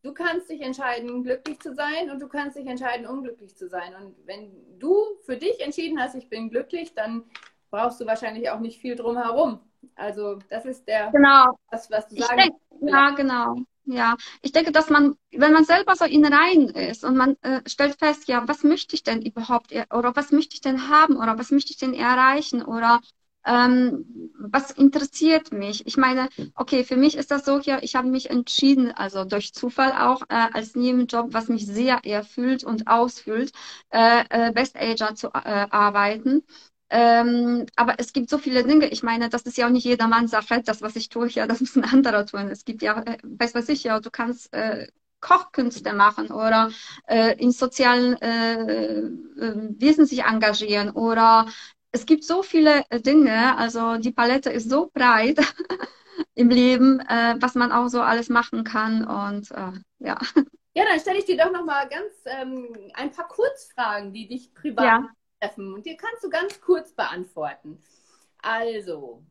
Du 0.02 0.14
kannst 0.14 0.50
dich 0.50 0.62
entscheiden, 0.62 1.24
glücklich 1.24 1.60
zu 1.60 1.76
sein 1.76 2.10
und 2.10 2.20
du 2.20 2.28
kannst 2.28 2.58
dich 2.58 2.66
entscheiden, 2.66 3.06
unglücklich 3.06 3.56
zu 3.56 3.68
sein. 3.68 3.94
Und 3.94 4.16
wenn 4.26 4.52
du 4.80 4.96
für 5.26 5.38
dich 5.38 5.60
entschieden 5.60 6.02
hast, 6.02 6.16
ich 6.16 6.28
bin 6.28 6.50
glücklich, 6.50 6.96
dann 6.96 7.26
brauchst 7.70 8.02
du 8.02 8.06
wahrscheinlich 8.08 8.50
auch 8.50 8.60
nicht 8.60 8.82
viel 8.82 8.96
drumherum. 8.96 9.60
Also 9.96 10.40
das 10.50 10.66
ist 10.66 10.88
der 10.88 11.12
genau. 11.12 11.58
das, 11.70 11.92
was 11.92 12.08
du 12.08 12.16
sagst. 12.16 12.38
Denk, 12.38 12.56
ja, 12.82 13.12
genau. 13.12 13.58
Ja, 13.86 14.16
ich 14.42 14.54
denke, 14.54 14.72
dass 14.72 14.90
man, 14.90 15.18
wenn 15.32 15.52
man 15.52 15.66
selber 15.66 15.96
so 15.96 16.06
in 16.06 16.26
rein 16.26 16.70
ist 16.70 17.04
und 17.04 17.18
man 17.18 17.36
äh, 17.42 17.62
stellt 17.68 17.98
fest, 18.00 18.28
ja, 18.28 18.48
was 18.48 18.64
möchte 18.64 18.96
ich 18.96 19.04
denn 19.04 19.22
überhaupt 19.22 19.74
oder 19.92 20.16
was 20.16 20.32
möchte 20.32 20.54
ich 20.54 20.62
denn 20.62 20.88
haben 20.88 21.18
oder 21.18 21.38
was 21.38 21.52
möchte 21.52 21.72
ich 21.72 21.78
denn 21.78 21.94
erreichen 21.94 22.64
oder 22.64 23.02
ähm, 23.46 24.06
was 24.40 24.72
interessiert 24.72 25.52
mich? 25.52 25.86
Ich 25.88 25.98
meine, 25.98 26.30
okay, 26.56 26.84
für 26.84 26.98
mich 26.98 27.16
ist 27.18 27.32
das 27.32 27.46
so 27.46 27.60
hier, 27.60 27.82
ich 27.84 27.96
habe 27.96 28.08
mich 28.10 28.30
entschieden, 28.30 28.92
also 28.92 29.24
durch 29.26 29.54
Zufall 29.54 29.92
auch 29.94 30.22
äh, 30.30 30.48
als 30.54 30.76
Nebenjob, 30.76 31.34
was 31.34 31.48
mich 31.48 31.66
sehr 31.66 32.00
erfüllt 32.06 32.64
und 32.64 32.88
ausfüllt, 32.88 33.52
äh, 33.92 34.24
äh, 34.30 34.52
Best 34.52 34.76
Ager 34.78 35.16
zu 35.16 35.28
äh, 35.30 35.68
arbeiten. 35.70 36.44
Ähm, 36.90 37.66
aber 37.78 37.96
es 38.00 38.12
gibt 38.14 38.30
so 38.30 38.38
viele 38.38 38.64
Dinge. 38.66 38.88
Ich 38.90 39.02
meine, 39.02 39.30
das 39.30 39.44
ist 39.44 39.58
ja 39.58 39.68
auch 39.68 39.72
nicht 39.72 39.86
jedermanns 39.86 40.32
Sache. 40.32 40.62
Das, 40.64 40.82
was 40.82 40.96
ich 40.98 41.10
tue, 41.10 41.30
ja, 41.30 41.48
das 41.48 41.62
müssen 41.62 41.84
andere 41.84 42.26
tun. 42.26 42.50
Es 42.50 42.66
gibt 42.66 42.82
ja, 42.82 43.02
äh, 43.04 43.18
weiß 43.24 43.56
was 43.56 43.70
ich 43.70 43.84
ja, 43.84 44.00
du 44.00 44.10
kannst 44.12 44.54
äh, 44.54 44.88
Kochkünste 45.22 45.94
machen 45.94 46.32
oder 46.32 46.72
äh, 47.08 47.36
in 47.38 47.52
sozialen 47.52 48.20
äh, 48.22 48.54
äh, 49.04 49.10
Wesen 49.80 50.06
sich 50.06 50.24
engagieren 50.24 50.90
oder 50.92 51.48
es 51.92 52.06
gibt 52.06 52.24
so 52.24 52.44
viele 52.44 52.84
äh, 52.90 53.00
Dinge. 53.00 53.58
Also 53.58 53.98
die 53.98 54.12
Palette 54.12 54.50
ist 54.50 54.70
so 54.70 54.90
breit 54.94 55.40
im 56.36 56.50
Leben, 56.50 57.00
äh, 57.02 57.36
was 57.40 57.56
man 57.56 57.72
auch 57.72 57.88
so 57.88 58.02
alles 58.02 58.30
machen 58.30 58.64
kann 58.64 59.06
und 59.06 59.52
äh, 59.52 59.72
ja. 60.00 60.18
Ja, 60.74 60.86
dann 60.86 61.00
stelle 61.02 61.20
ich 61.20 61.26
dir 61.26 61.38
doch 61.38 61.52
noch 61.52 61.66
mal 61.66 61.88
ganz 61.90 62.14
ähm, 62.26 62.92
ein 62.94 63.12
paar 63.12 63.28
Kurzfragen, 63.28 64.14
die 64.14 64.28
dich 64.28 64.54
privat 64.54 64.86
ja 64.86 65.10
treffen 65.42 65.74
und 65.74 65.86
die 65.86 65.98
kannst 65.98 66.24
du 66.24 66.30
ganz 66.30 66.62
kurz 66.62 66.94
beantworten. 66.94 67.82
Also, 68.42 69.24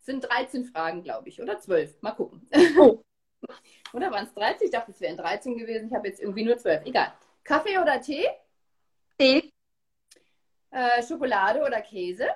sind 0.00 0.28
13 0.28 0.64
Fragen, 0.64 1.02
glaube 1.02 1.28
ich, 1.28 1.40
oder 1.42 1.58
12. 1.58 2.02
Mal 2.02 2.12
gucken. 2.12 2.48
Oh. 2.78 3.02
oder 3.92 4.10
waren 4.10 4.26
es 4.26 4.34
13? 4.34 4.66
Ich 4.66 4.70
dachte, 4.72 4.92
es 4.92 5.00
wären 5.00 5.16
13 5.16 5.56
gewesen. 5.56 5.88
Ich 5.88 5.94
habe 5.94 6.08
jetzt 6.08 6.20
irgendwie 6.20 6.44
nur 6.44 6.56
12. 6.56 6.86
Egal. 6.86 7.12
Kaffee 7.44 7.78
oder 7.78 8.00
Tee? 8.00 8.26
Tee. 9.18 9.52
Äh, 10.76 11.02
Schokolade 11.02 11.62
oder 11.62 11.80
Käse? 11.80 12.28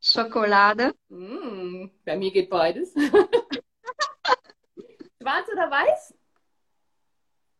Schokolade. 0.00 0.94
Mm, 1.08 1.90
bei 2.04 2.16
mir 2.16 2.30
geht 2.30 2.48
beides. 2.48 2.94
Schwarz 5.20 5.48
oder 5.52 5.68
weiß? 5.68 6.14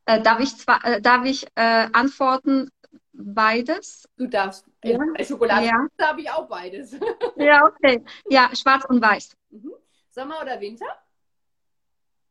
Äh, 0.05 0.23
darf 0.23 0.39
ich, 0.39 0.57
zwar, 0.57 0.85
äh, 0.85 1.03
darf 1.03 1.25
ich 1.25 1.45
äh, 1.57 1.89
antworten 1.93 2.71
beides. 3.13 4.09
Du 4.17 4.29
darfst. 4.29 4.65
Ja. 4.85 5.01
Bei 5.17 5.25
Schokolade 5.25 5.67
ja. 5.67 5.89
habe 6.01 6.21
ich 6.21 6.31
auch 6.31 6.47
beides. 6.47 6.93
ja, 7.37 7.67
okay. 7.67 8.05
Ja, 8.31 8.55
schwarz 8.55 8.85
und 8.85 9.03
weiß. 9.03 9.37
Mhm. 9.51 9.75
Sommer 10.11 10.43
oder 10.43 10.61
Winter? 10.61 10.87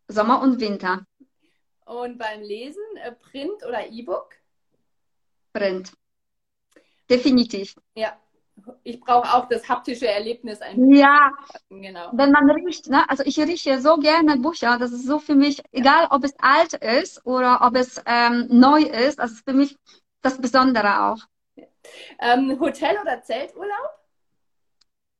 Sommer 0.07 0.41
und 0.41 0.61
Winter. 0.61 1.05
Und 1.83 2.17
beim 2.17 2.43
Lesen 2.43 2.95
äh, 2.95 3.11
Print 3.11 3.61
oder 3.65 3.87
E-Book? 3.87 4.35
Print. 5.51 5.91
Definitiv. 7.09 7.75
Ja. 7.95 8.17
Ich 8.83 9.01
brauche 9.01 9.33
auch 9.33 9.49
das 9.49 9.67
haptische 9.67 10.07
Erlebnis. 10.07 10.61
Ein 10.61 10.93
ja, 10.93 11.29
genau. 11.69 12.09
wenn 12.13 12.31
man 12.31 12.49
riecht, 12.49 12.87
ne? 12.87 13.07
also 13.09 13.23
ich 13.25 13.37
rieche 13.37 13.81
so 13.81 13.97
gerne 13.97 14.37
Bücher, 14.37 14.77
das 14.77 14.93
ist 14.93 15.05
so 15.05 15.19
für 15.19 15.35
mich, 15.35 15.61
egal 15.73 16.07
ob 16.09 16.23
es 16.23 16.33
alt 16.39 16.73
ist 16.73 17.25
oder 17.25 17.59
ob 17.61 17.75
es 17.75 18.01
ähm, 18.05 18.47
neu 18.49 18.81
ist, 18.83 19.19
das 19.19 19.31
ist 19.31 19.43
für 19.43 19.53
mich 19.53 19.77
das 20.21 20.39
Besondere 20.39 21.01
auch. 21.01 21.17
Ähm, 22.19 22.57
Hotel 22.59 22.97
oder 23.01 23.21
Zelturlaub? 23.21 23.89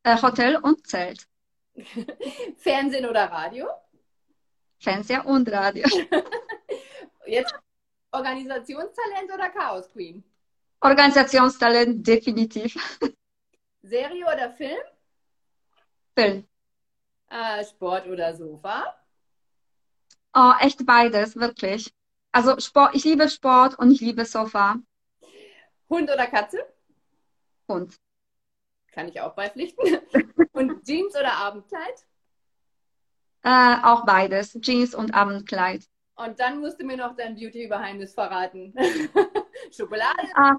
Äh, 0.04 0.22
Hotel 0.22 0.56
und 0.56 0.88
Zelt. 0.88 1.28
Fernsehen 2.58 3.06
oder 3.06 3.26
Radio? 3.26 3.68
Fernseher 4.80 5.26
und 5.26 5.52
Radio. 5.52 5.86
Jetzt 7.26 7.54
Organisationstalent 8.12 9.34
oder 9.34 9.50
Chaos 9.50 9.92
Queen? 9.92 10.24
Organisationstalent, 10.82 12.06
definitiv. 12.06 12.76
Serie 13.82 14.26
oder 14.26 14.52
Film? 14.52 14.82
Film. 16.18 16.48
Äh, 17.30 17.64
Sport 17.66 18.08
oder 18.08 18.36
Sofa? 18.36 18.96
Oh, 20.34 20.54
echt 20.60 20.86
beides, 20.86 21.36
wirklich. 21.36 21.94
Also 22.32 22.60
Sport, 22.60 22.96
ich 22.96 23.06
liebe 23.06 23.30
Sport 23.30 23.80
und 23.80 23.92
ich 23.92 24.02
liebe 24.02 24.26
Sofa. 24.26 24.78
Hund 25.90 26.12
oder 26.12 26.28
Katze? 26.28 26.58
Hund. 27.68 27.96
Kann 28.92 29.08
ich 29.08 29.20
auch 29.22 29.34
beipflichten. 29.36 30.00
und 30.54 30.84
Jeans 30.86 31.16
oder 31.16 31.34
Abendkleid? 31.34 32.06
Äh, 33.44 33.78
auch 33.84 34.06
beides. 34.06 34.58
Jeans 34.62 34.96
und 34.96 35.14
Abendkleid. 35.14 35.86
Und 36.16 36.40
dann 36.40 36.60
musst 36.60 36.80
du 36.80 36.86
mir 36.86 36.98
noch 36.98 37.16
dein 37.16 37.36
Beauty-Geheimnis 37.36 38.14
verraten. 38.14 38.74
Schokolade? 39.72 40.28
Ach, 40.36 40.56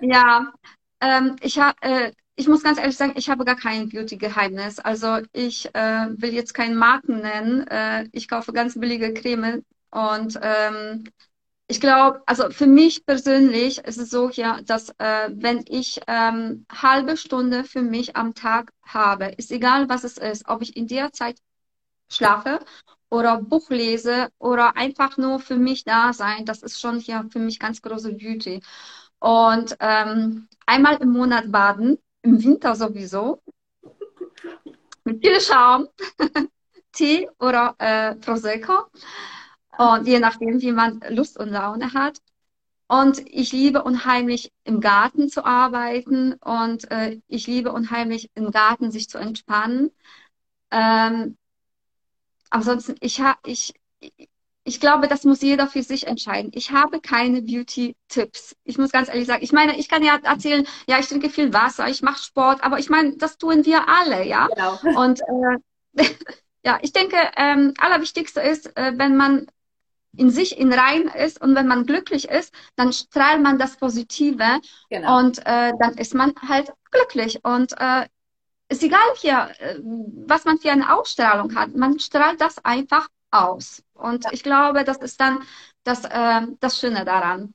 ja, 0.00 0.52
ähm, 1.00 1.36
ich, 1.40 1.58
ha, 1.58 1.72
äh, 1.80 2.12
ich 2.36 2.48
muss 2.48 2.62
ganz 2.62 2.78
ehrlich 2.78 2.96
sagen, 2.96 3.14
ich 3.16 3.30
habe 3.30 3.44
gar 3.44 3.56
kein 3.56 3.88
Beauty-Geheimnis. 3.88 4.78
Also 4.80 5.18
ich 5.32 5.66
äh, 5.74 6.08
will 6.10 6.32
jetzt 6.32 6.54
keinen 6.54 6.76
Marken 6.76 7.20
nennen. 7.20 7.66
Äh, 7.68 8.08
ich 8.12 8.28
kaufe 8.28 8.52
ganz 8.52 8.78
billige 8.78 9.14
Creme 9.14 9.64
und 9.90 10.38
ähm, 10.42 11.04
ich 11.66 11.80
glaube, 11.80 12.22
also 12.26 12.50
für 12.50 12.66
mich 12.66 13.06
persönlich 13.06 13.78
ist 13.78 13.96
es 13.98 14.10
so 14.10 14.28
hier, 14.28 14.60
dass 14.66 14.90
äh, 14.98 15.30
wenn 15.32 15.64
ich 15.66 16.00
ähm, 16.06 16.66
halbe 16.70 17.16
Stunde 17.16 17.64
für 17.64 17.80
mich 17.82 18.16
am 18.16 18.34
Tag 18.34 18.70
habe, 18.82 19.26
ist 19.26 19.50
egal 19.50 19.88
was 19.88 20.04
es 20.04 20.18
ist, 20.18 20.46
ob 20.48 20.60
ich 20.60 20.76
in 20.76 20.88
der 20.88 21.12
Zeit 21.12 21.38
schlafe 22.10 22.60
oder 23.14 23.40
Buch 23.40 23.70
lese 23.70 24.28
oder 24.38 24.76
einfach 24.76 25.16
nur 25.16 25.38
für 25.38 25.56
mich 25.56 25.84
da 25.84 26.12
sein, 26.12 26.44
das 26.44 26.62
ist 26.62 26.80
schon 26.80 26.98
hier 26.98 27.26
für 27.30 27.38
mich 27.38 27.58
ganz 27.60 27.80
große 27.80 28.12
Beauty. 28.14 28.60
Und 29.20 29.76
ähm, 29.80 30.48
einmal 30.66 30.96
im 30.96 31.10
Monat 31.10 31.50
baden, 31.50 31.98
im 32.22 32.42
Winter 32.42 32.74
sowieso, 32.74 33.40
mit 35.04 35.24
viel 35.24 35.40
Schaum, 35.40 35.88
Tee 36.92 37.28
oder 37.38 37.74
äh, 37.78 38.16
Prosecco. 38.16 38.86
Und 39.78 40.06
je 40.06 40.18
nachdem, 40.18 40.60
wie 40.60 40.72
man 40.72 41.00
Lust 41.10 41.38
und 41.38 41.50
Laune 41.50 41.92
hat. 41.94 42.18
Und 42.86 43.18
ich 43.26 43.52
liebe 43.52 43.82
unheimlich 43.82 44.52
im 44.64 44.80
Garten 44.80 45.28
zu 45.28 45.44
arbeiten 45.44 46.34
und 46.34 46.90
äh, 46.90 47.20
ich 47.28 47.46
liebe 47.46 47.72
unheimlich 47.72 48.30
im 48.34 48.50
Garten 48.50 48.90
sich 48.90 49.08
zu 49.08 49.18
entspannen. 49.18 49.90
Ähm, 50.70 51.36
ansonsten, 52.54 52.94
ich, 53.00 53.20
ha, 53.20 53.36
ich, 53.44 53.74
ich 54.64 54.80
glaube, 54.80 55.08
das 55.08 55.24
muss 55.24 55.42
jeder 55.42 55.66
für 55.66 55.82
sich 55.82 56.06
entscheiden. 56.06 56.50
Ich 56.54 56.70
habe 56.70 57.00
keine 57.00 57.42
Beauty-Tipps. 57.42 58.56
Ich 58.64 58.78
muss 58.78 58.92
ganz 58.92 59.08
ehrlich 59.08 59.26
sagen, 59.26 59.42
ich 59.42 59.52
meine, 59.52 59.76
ich 59.78 59.88
kann 59.88 60.02
ja 60.02 60.18
erzählen, 60.22 60.66
ja, 60.86 60.98
ich 60.98 61.08
trinke 61.08 61.28
viel 61.28 61.52
Wasser, 61.52 61.88
ich 61.88 62.02
mache 62.02 62.22
Sport, 62.22 62.64
aber 62.64 62.78
ich 62.78 62.88
meine, 62.88 63.16
das 63.16 63.36
tun 63.36 63.66
wir 63.66 63.88
alle, 63.88 64.24
ja. 64.26 64.48
Genau. 64.48 64.78
Und 65.02 65.20
äh, 65.20 65.58
ja, 66.64 66.78
ich 66.80 66.92
denke, 66.92 67.16
ähm, 67.36 67.74
allerwichtigste 67.78 68.40
ist, 68.40 68.74
äh, 68.76 68.92
wenn 68.96 69.16
man 69.16 69.46
in 70.16 70.30
sich 70.30 70.58
in 70.58 70.72
rein 70.72 71.08
ist 71.08 71.40
und 71.40 71.56
wenn 71.56 71.66
man 71.66 71.86
glücklich 71.86 72.28
ist, 72.28 72.54
dann 72.76 72.92
strahlt 72.92 73.42
man 73.42 73.58
das 73.58 73.76
Positive 73.76 74.60
genau. 74.88 75.18
und 75.18 75.40
äh, 75.40 75.72
dann 75.78 75.94
ist 75.98 76.14
man 76.14 76.32
halt 76.48 76.72
glücklich 76.92 77.44
und 77.44 77.72
äh, 77.78 78.06
ist 78.68 78.82
egal 78.82 79.00
hier, 79.16 79.50
äh, 79.58 79.78
was 79.82 80.44
man 80.44 80.58
für 80.58 80.70
eine 80.70 80.94
Ausstrahlung 80.94 81.54
hat, 81.54 81.74
man 81.74 81.98
strahlt 81.98 82.40
das 82.40 82.64
einfach 82.64 83.08
aus. 83.30 83.82
Und 83.94 84.26
ich 84.32 84.42
glaube, 84.42 84.84
das 84.84 84.98
ist 84.98 85.20
dann 85.20 85.42
das, 85.82 86.04
äh, 86.04 86.46
das 86.60 86.78
Schöne 86.78 87.04
daran, 87.04 87.54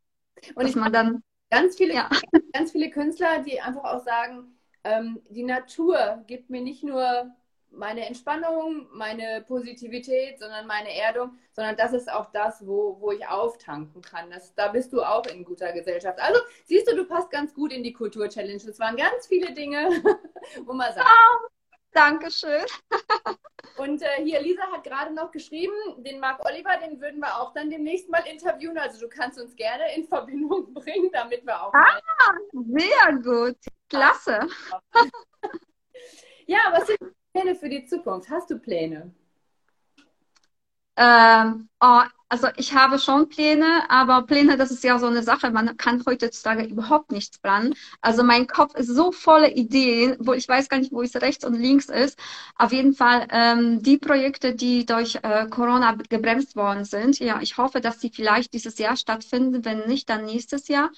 und 0.55 0.63
dass 0.63 0.75
man 0.75 0.93
dann 0.93 1.23
ganz 1.49 1.75
viele, 1.77 1.95
ja. 1.95 2.09
ganz 2.53 2.71
viele 2.71 2.89
Künstler, 2.89 3.39
die 3.39 3.59
einfach 3.61 3.83
auch 3.83 4.03
sagen, 4.03 4.57
ähm, 4.83 5.21
die 5.29 5.43
Natur 5.43 6.23
gibt 6.27 6.49
mir 6.49 6.61
nicht 6.61 6.83
nur 6.83 7.31
meine 7.71 8.05
Entspannung, 8.05 8.87
meine 8.91 9.43
Positivität, 9.47 10.39
sondern 10.39 10.67
meine 10.67 10.95
Erdung, 10.95 11.37
sondern 11.51 11.75
das 11.75 11.93
ist 11.93 12.11
auch 12.11 12.31
das, 12.31 12.65
wo, 12.65 12.97
wo 12.99 13.11
ich 13.11 13.27
auftanken 13.27 14.01
kann. 14.01 14.29
Das, 14.29 14.53
da 14.55 14.69
bist 14.69 14.91
du 14.93 15.01
auch 15.01 15.25
in 15.27 15.43
guter 15.43 15.71
Gesellschaft. 15.71 16.19
Also 16.19 16.39
siehst 16.65 16.89
du, 16.89 16.95
du 16.95 17.05
passt 17.05 17.29
ganz 17.31 17.53
gut 17.53 17.71
in 17.71 17.83
die 17.83 17.93
Kultur-Challenge. 17.93 18.55
Es 18.55 18.79
waren 18.79 18.97
ganz 18.97 19.27
viele 19.27 19.53
Dinge, 19.53 19.89
wo 20.65 20.73
man 20.73 20.93
sagt. 20.93 21.07
Oh, 21.07 21.47
Dankeschön. 21.91 22.65
Und 23.77 24.01
äh, 24.01 24.23
hier, 24.23 24.41
Lisa 24.41 24.63
hat 24.71 24.83
gerade 24.83 25.13
noch 25.13 25.31
geschrieben, 25.31 25.73
den 25.97 26.19
Marc 26.19 26.43
Oliver, 26.45 26.77
den 26.77 26.99
würden 26.99 27.19
wir 27.19 27.39
auch 27.39 27.53
dann 27.53 27.69
demnächst 27.69 28.09
mal 28.09 28.23
interviewen. 28.29 28.77
Also 28.77 28.99
du 28.99 29.07
kannst 29.07 29.39
uns 29.39 29.55
gerne 29.55 29.95
in 29.95 30.05
Verbindung 30.05 30.73
bringen, 30.73 31.09
damit 31.13 31.45
wir 31.45 31.61
auch. 31.61 31.73
Ah, 31.73 31.99
sehr 32.51 33.13
gut. 33.23 33.57
Klasse. 33.89 34.39
ja, 36.45 36.59
was 36.71 36.87
sind 36.87 36.99
Pläne 37.39 37.55
für 37.55 37.69
die 37.69 37.85
Zukunft? 37.85 38.29
Hast 38.29 38.49
du 38.49 38.57
Pläne? 38.57 39.11
Ähm, 40.97 41.69
oh, 41.79 42.01
also 42.27 42.47
ich 42.57 42.73
habe 42.73 42.99
schon 42.99 43.29
Pläne, 43.29 43.89
aber 43.89 44.23
Pläne, 44.23 44.57
das 44.57 44.69
ist 44.71 44.83
ja 44.83 44.99
so 44.99 45.07
eine 45.07 45.23
Sache, 45.23 45.49
man 45.49 45.77
kann 45.77 46.03
heutzutage 46.05 46.65
überhaupt 46.65 47.11
nichts 47.11 47.39
planen. 47.39 47.73
Also 48.01 48.23
mein 48.23 48.47
Kopf 48.47 48.75
ist 48.75 48.87
so 48.87 49.11
voller 49.13 49.55
Ideen, 49.55 50.17
wo 50.19 50.33
ich 50.33 50.47
weiß 50.47 50.67
gar 50.67 50.77
nicht, 50.79 50.91
wo 50.91 51.01
es 51.01 51.15
rechts 51.15 51.45
und 51.45 51.53
links 51.53 51.85
ist. 51.85 52.19
Auf 52.57 52.73
jeden 52.73 52.93
Fall 52.93 53.27
ähm, 53.31 53.81
die 53.81 53.97
Projekte, 53.97 54.53
die 54.53 54.85
durch 54.85 55.15
äh, 55.23 55.47
Corona 55.49 55.95
gebremst 56.09 56.57
worden 56.57 56.83
sind, 56.83 57.19
ja, 57.19 57.39
ich 57.41 57.57
hoffe, 57.57 57.79
dass 57.79 58.01
sie 58.01 58.09
vielleicht 58.13 58.53
dieses 58.53 58.77
Jahr 58.77 58.97
stattfinden, 58.97 59.63
wenn 59.63 59.87
nicht, 59.87 60.09
dann 60.09 60.25
nächstes 60.25 60.67
Jahr. 60.67 60.91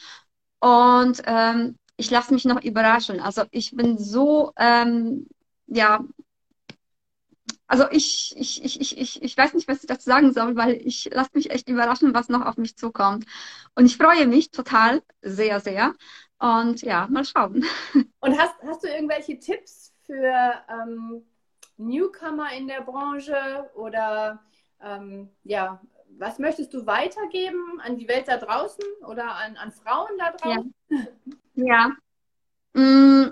Und 0.60 1.21
ähm, 1.25 1.77
ich 1.97 2.10
lasse 2.10 2.34
mich 2.34 2.45
noch 2.45 2.63
überraschen. 2.63 3.19
Also 3.19 3.43
ich 3.51 3.71
bin 3.75 3.97
so 3.99 4.51
ähm, 4.58 5.27
ja 5.67 6.04
also 7.72 7.86
ich, 7.90 8.36
ich, 8.36 8.62
ich, 8.66 8.82
ich, 8.82 8.98
ich, 8.98 9.24
ich 9.24 9.38
weiß 9.38 9.54
nicht, 9.54 9.66
was 9.70 9.80
ich 9.80 9.88
dazu 9.88 10.04
sagen 10.04 10.34
soll, 10.34 10.58
weil 10.58 10.74
ich 10.86 11.10
lasse 11.14 11.30
mich 11.36 11.52
echt 11.52 11.70
überraschen, 11.70 12.14
was 12.14 12.28
noch 12.28 12.46
auf 12.46 12.58
mich 12.58 12.76
zukommt. 12.76 13.26
Und 13.76 13.86
ich 13.86 13.96
freue 13.96 14.28
mich 14.28 14.52
total, 14.52 15.02
sehr, 15.22 15.62
sehr. 15.62 15.96
Und 16.38 16.82
ja, 16.82 17.08
mal 17.10 17.24
schauen. 17.24 17.64
Und 18.20 18.38
hast, 18.38 18.56
hast 18.62 18.84
du 18.84 18.90
irgendwelche 18.90 19.40
Tipps 19.40 19.94
für 20.06 20.54
ähm, 20.68 21.24
Newcomer 21.78 22.52
in 22.52 22.68
der 22.68 22.82
Branche 22.82 23.70
oder 23.76 24.44
ähm, 24.82 25.30
ja, 25.46 25.82
was 26.18 26.40
möchtest 26.40 26.74
du 26.74 26.86
weitergeben 26.86 27.80
an 27.80 27.96
die 27.96 28.10
Welt 28.10 28.28
da 28.28 28.36
draußen 28.36 28.84
oder 29.08 29.34
an, 29.34 29.56
an 29.56 29.72
Frauen 29.72 30.18
da 30.18 30.32
draußen? 30.34 30.74
Ja. 31.56 31.90
ja. 32.76 33.32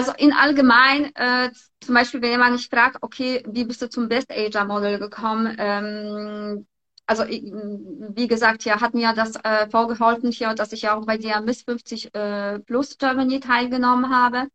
Also 0.00 0.12
in 0.16 0.32
allgemein, 0.32 1.14
äh, 1.14 1.50
zum 1.80 1.94
Beispiel, 1.94 2.22
wenn 2.22 2.30
jemand 2.30 2.52
mich 2.52 2.70
fragt, 2.70 3.02
okay, 3.02 3.42
wie 3.46 3.64
bist 3.66 3.82
du 3.82 3.90
zum 3.90 4.08
Best 4.08 4.32
Ager 4.32 4.64
Model 4.64 4.98
gekommen? 4.98 5.54
Ähm, 5.58 6.66
also 7.04 7.24
wie 7.24 8.26
gesagt, 8.26 8.62
hier 8.62 8.80
hat 8.80 8.94
mir 8.94 9.12
das 9.12 9.36
äh, 9.44 9.68
vorgeholfen, 9.68 10.32
hier, 10.32 10.54
dass 10.54 10.72
ich 10.72 10.88
auch 10.88 11.04
bei 11.04 11.18
der 11.18 11.42
Miss 11.42 11.64
50 11.64 12.14
äh, 12.14 12.60
Plus 12.60 12.96
Germany 12.96 13.40
teilgenommen 13.40 14.08
habe. 14.08 14.48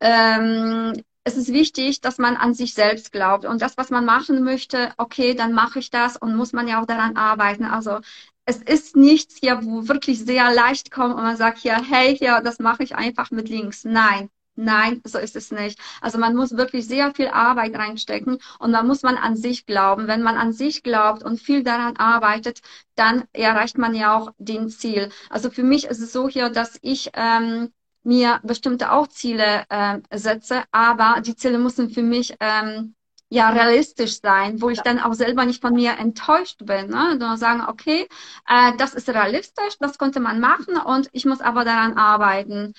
Ähm, 0.00 0.92
es 1.24 1.38
ist 1.38 1.54
wichtig, 1.54 2.02
dass 2.02 2.18
man 2.18 2.36
an 2.36 2.52
sich 2.52 2.74
selbst 2.74 3.12
glaubt 3.12 3.46
und 3.46 3.62
das, 3.62 3.78
was 3.78 3.88
man 3.88 4.04
machen 4.04 4.44
möchte, 4.44 4.92
okay, 4.98 5.34
dann 5.34 5.54
mache 5.54 5.78
ich 5.78 5.88
das 5.90 6.18
und 6.18 6.36
muss 6.36 6.52
man 6.52 6.68
ja 6.68 6.82
auch 6.82 6.86
daran 6.86 7.16
arbeiten. 7.16 7.64
Also 7.64 8.00
es 8.44 8.58
ist 8.58 8.94
nichts 8.94 9.36
hier, 9.40 9.64
wo 9.64 9.88
wirklich 9.88 10.22
sehr 10.22 10.52
leicht 10.52 10.90
kommt 10.90 11.14
und 11.14 11.22
man 11.22 11.38
sagt 11.38 11.56
hier, 11.56 11.82
hey, 11.82 12.14
hier, 12.14 12.42
das 12.42 12.58
mache 12.58 12.82
ich 12.82 12.94
einfach 12.94 13.30
mit 13.30 13.48
links. 13.48 13.84
Nein, 13.84 14.28
Nein, 14.56 15.00
so 15.04 15.18
ist 15.18 15.36
es 15.36 15.50
nicht. 15.50 15.78
Also 16.02 16.18
man 16.18 16.36
muss 16.36 16.56
wirklich 16.56 16.86
sehr 16.86 17.14
viel 17.14 17.28
Arbeit 17.28 17.74
reinstecken 17.76 18.38
und 18.58 18.72
da 18.72 18.82
muss 18.82 19.02
man 19.02 19.16
an 19.16 19.36
sich 19.36 19.64
glauben. 19.64 20.06
Wenn 20.06 20.22
man 20.22 20.36
an 20.36 20.52
sich 20.52 20.82
glaubt 20.82 21.22
und 21.22 21.40
viel 21.40 21.62
daran 21.62 21.96
arbeitet, 21.96 22.60
dann 22.94 23.24
erreicht 23.32 23.78
man 23.78 23.94
ja 23.94 24.16
auch 24.18 24.32
den 24.38 24.68
Ziel. 24.68 25.10
Also 25.30 25.50
für 25.50 25.62
mich 25.62 25.86
ist 25.86 26.00
es 26.00 26.12
so 26.12 26.28
hier, 26.28 26.50
dass 26.50 26.78
ich 26.82 27.10
ähm, 27.14 27.72
mir 28.02 28.40
bestimmte 28.42 28.92
auch 28.92 29.06
Ziele 29.08 29.64
äh, 29.70 29.98
setze, 30.12 30.64
aber 30.72 31.20
die 31.22 31.36
Ziele 31.36 31.58
müssen 31.58 31.90
für 31.90 32.02
mich 32.02 32.36
ähm, 32.40 32.94
ja 33.30 33.50
realistisch 33.50 34.20
sein, 34.20 34.60
wo 34.60 34.68
ich 34.70 34.80
dann 34.82 34.98
auch 34.98 35.14
selber 35.14 35.44
nicht 35.46 35.62
von 35.62 35.74
mir 35.74 35.92
enttäuscht 35.98 36.58
bin, 36.66 36.88
ne? 36.88 37.10
sondern 37.12 37.36
sagen, 37.38 37.62
okay, 37.68 38.08
äh, 38.48 38.72
das 38.76 38.94
ist 38.94 39.08
realistisch, 39.08 39.76
das 39.78 39.98
konnte 39.98 40.20
man 40.20 40.40
machen 40.40 40.76
und 40.76 41.08
ich 41.12 41.24
muss 41.24 41.40
aber 41.40 41.64
daran 41.64 41.96
arbeiten. 41.96 42.74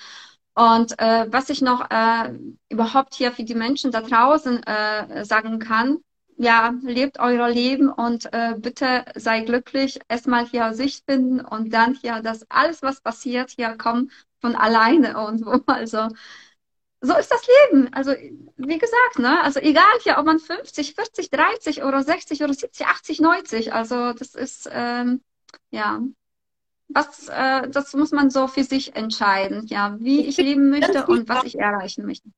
Und 0.54 0.98
äh, 0.98 1.26
was 1.30 1.48
ich 1.48 1.62
noch 1.62 1.90
äh, 1.90 2.38
überhaupt 2.68 3.14
hier 3.14 3.32
für 3.32 3.44
die 3.44 3.54
Menschen 3.54 3.90
da 3.90 4.02
draußen 4.02 4.62
äh, 4.64 5.24
sagen 5.24 5.58
kann, 5.58 5.98
ja, 6.36 6.74
lebt 6.82 7.18
euer 7.20 7.48
Leben 7.48 7.90
und 7.90 8.32
äh, 8.32 8.54
bitte 8.56 9.04
sei 9.14 9.40
glücklich, 9.42 10.00
erstmal 10.08 10.46
hier 10.46 10.74
sich 10.74 11.02
finden 11.06 11.40
und 11.40 11.72
dann 11.72 11.94
hier, 11.94 12.20
dass 12.20 12.50
alles, 12.50 12.82
was 12.82 13.00
passiert, 13.00 13.50
hier 13.50 13.76
kommt 13.76 14.12
von 14.40 14.56
alleine 14.56 15.24
und 15.26 15.46
wo. 15.46 15.60
Also 15.66 16.08
so 17.00 17.16
ist 17.16 17.30
das 17.30 17.42
Leben. 17.70 17.92
Also 17.92 18.12
wie 18.56 18.78
gesagt, 18.78 19.18
ne? 19.18 19.42
Also 19.42 19.60
egal 19.60 19.84
hier, 20.02 20.18
ob 20.18 20.26
man 20.26 20.38
50, 20.38 20.94
40, 20.94 21.30
30 21.30 21.82
oder 21.84 22.02
60 22.02 22.42
oder 22.42 22.54
70, 22.54 22.86
80, 22.86 23.20
90. 23.20 23.72
Also 23.72 24.12
das 24.12 24.34
ist 24.34 24.68
ähm, 24.72 25.22
ja 25.70 26.00
was, 26.88 27.28
äh, 27.28 27.68
das 27.68 27.92
muss 27.94 28.12
man 28.12 28.30
so 28.30 28.46
für 28.48 28.64
sich 28.64 28.94
entscheiden, 28.96 29.66
ja, 29.66 29.96
wie 29.98 30.26
ich 30.26 30.36
leben 30.36 30.70
möchte 30.70 31.06
und 31.06 31.28
was 31.28 31.44
ich 31.44 31.58
erreichen 31.58 32.06
möchte. 32.06 32.28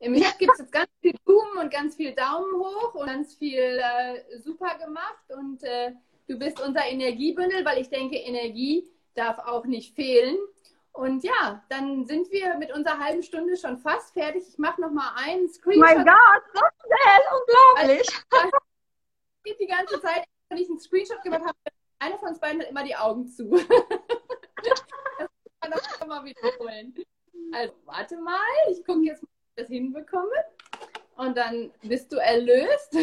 Im 0.00 0.14
Chat 0.14 0.38
gibt 0.38 0.52
es 0.52 0.60
jetzt 0.60 0.72
ganz 0.72 0.88
viel 1.00 1.14
Blumen 1.24 1.58
und 1.58 1.72
ganz 1.72 1.96
viel 1.96 2.14
Daumen 2.14 2.54
hoch 2.54 2.94
und 2.94 3.06
ganz 3.06 3.34
viel 3.34 3.58
äh, 3.58 4.38
super 4.38 4.78
gemacht 4.78 5.24
und 5.36 5.62
äh, 5.64 5.92
du 6.28 6.38
bist 6.38 6.60
unser 6.60 6.84
Energiebündel, 6.86 7.64
weil 7.64 7.80
ich 7.80 7.88
denke, 7.88 8.16
Energie 8.16 8.88
darf 9.14 9.38
auch 9.38 9.64
nicht 9.64 9.94
fehlen. 9.94 10.36
Und 10.92 11.22
ja, 11.22 11.64
dann 11.68 12.06
sind 12.06 12.30
wir 12.30 12.56
mit 12.56 12.72
unserer 12.72 12.98
halben 12.98 13.22
Stunde 13.22 13.56
schon 13.56 13.78
fast 13.78 14.12
fertig. 14.12 14.44
Ich 14.48 14.58
mache 14.58 14.80
noch 14.80 14.90
mal 14.90 15.12
einen 15.16 15.48
Screenshot. 15.48 15.80
Mein 15.80 16.04
Gott, 16.04 16.42
so 16.52 16.60
schnell, 16.84 17.22
unglaublich. 17.38 18.08
Also, 18.30 18.58
die 19.60 19.66
ganze 19.66 20.00
Zeit, 20.00 20.24
wenn 20.48 20.58
ich 20.58 20.68
einen 20.68 20.80
Screenshot 20.80 21.22
gemacht 21.22 21.44
habe, 21.44 21.56
einer 21.98 22.18
von 22.18 22.28
uns 22.30 22.40
beiden 22.40 22.60
hat 22.60 22.70
immer 22.70 22.84
die 22.84 22.96
Augen 22.96 23.26
zu. 23.26 23.50
das 24.60 24.84
kann 25.60 25.70
man 25.70 25.80
noch 26.00 26.06
mal 26.06 26.24
wiederholen. 26.24 26.94
Also, 27.52 27.74
warte 27.84 28.16
mal, 28.18 28.38
ich 28.70 28.84
gucke 28.84 29.02
jetzt, 29.02 29.22
ob 29.22 29.28
ich 29.28 29.54
das 29.56 29.68
hinbekomme. 29.68 30.44
Und 31.16 31.36
dann 31.36 31.72
bist 31.82 32.12
du 32.12 32.16
erlöst. 32.16 32.94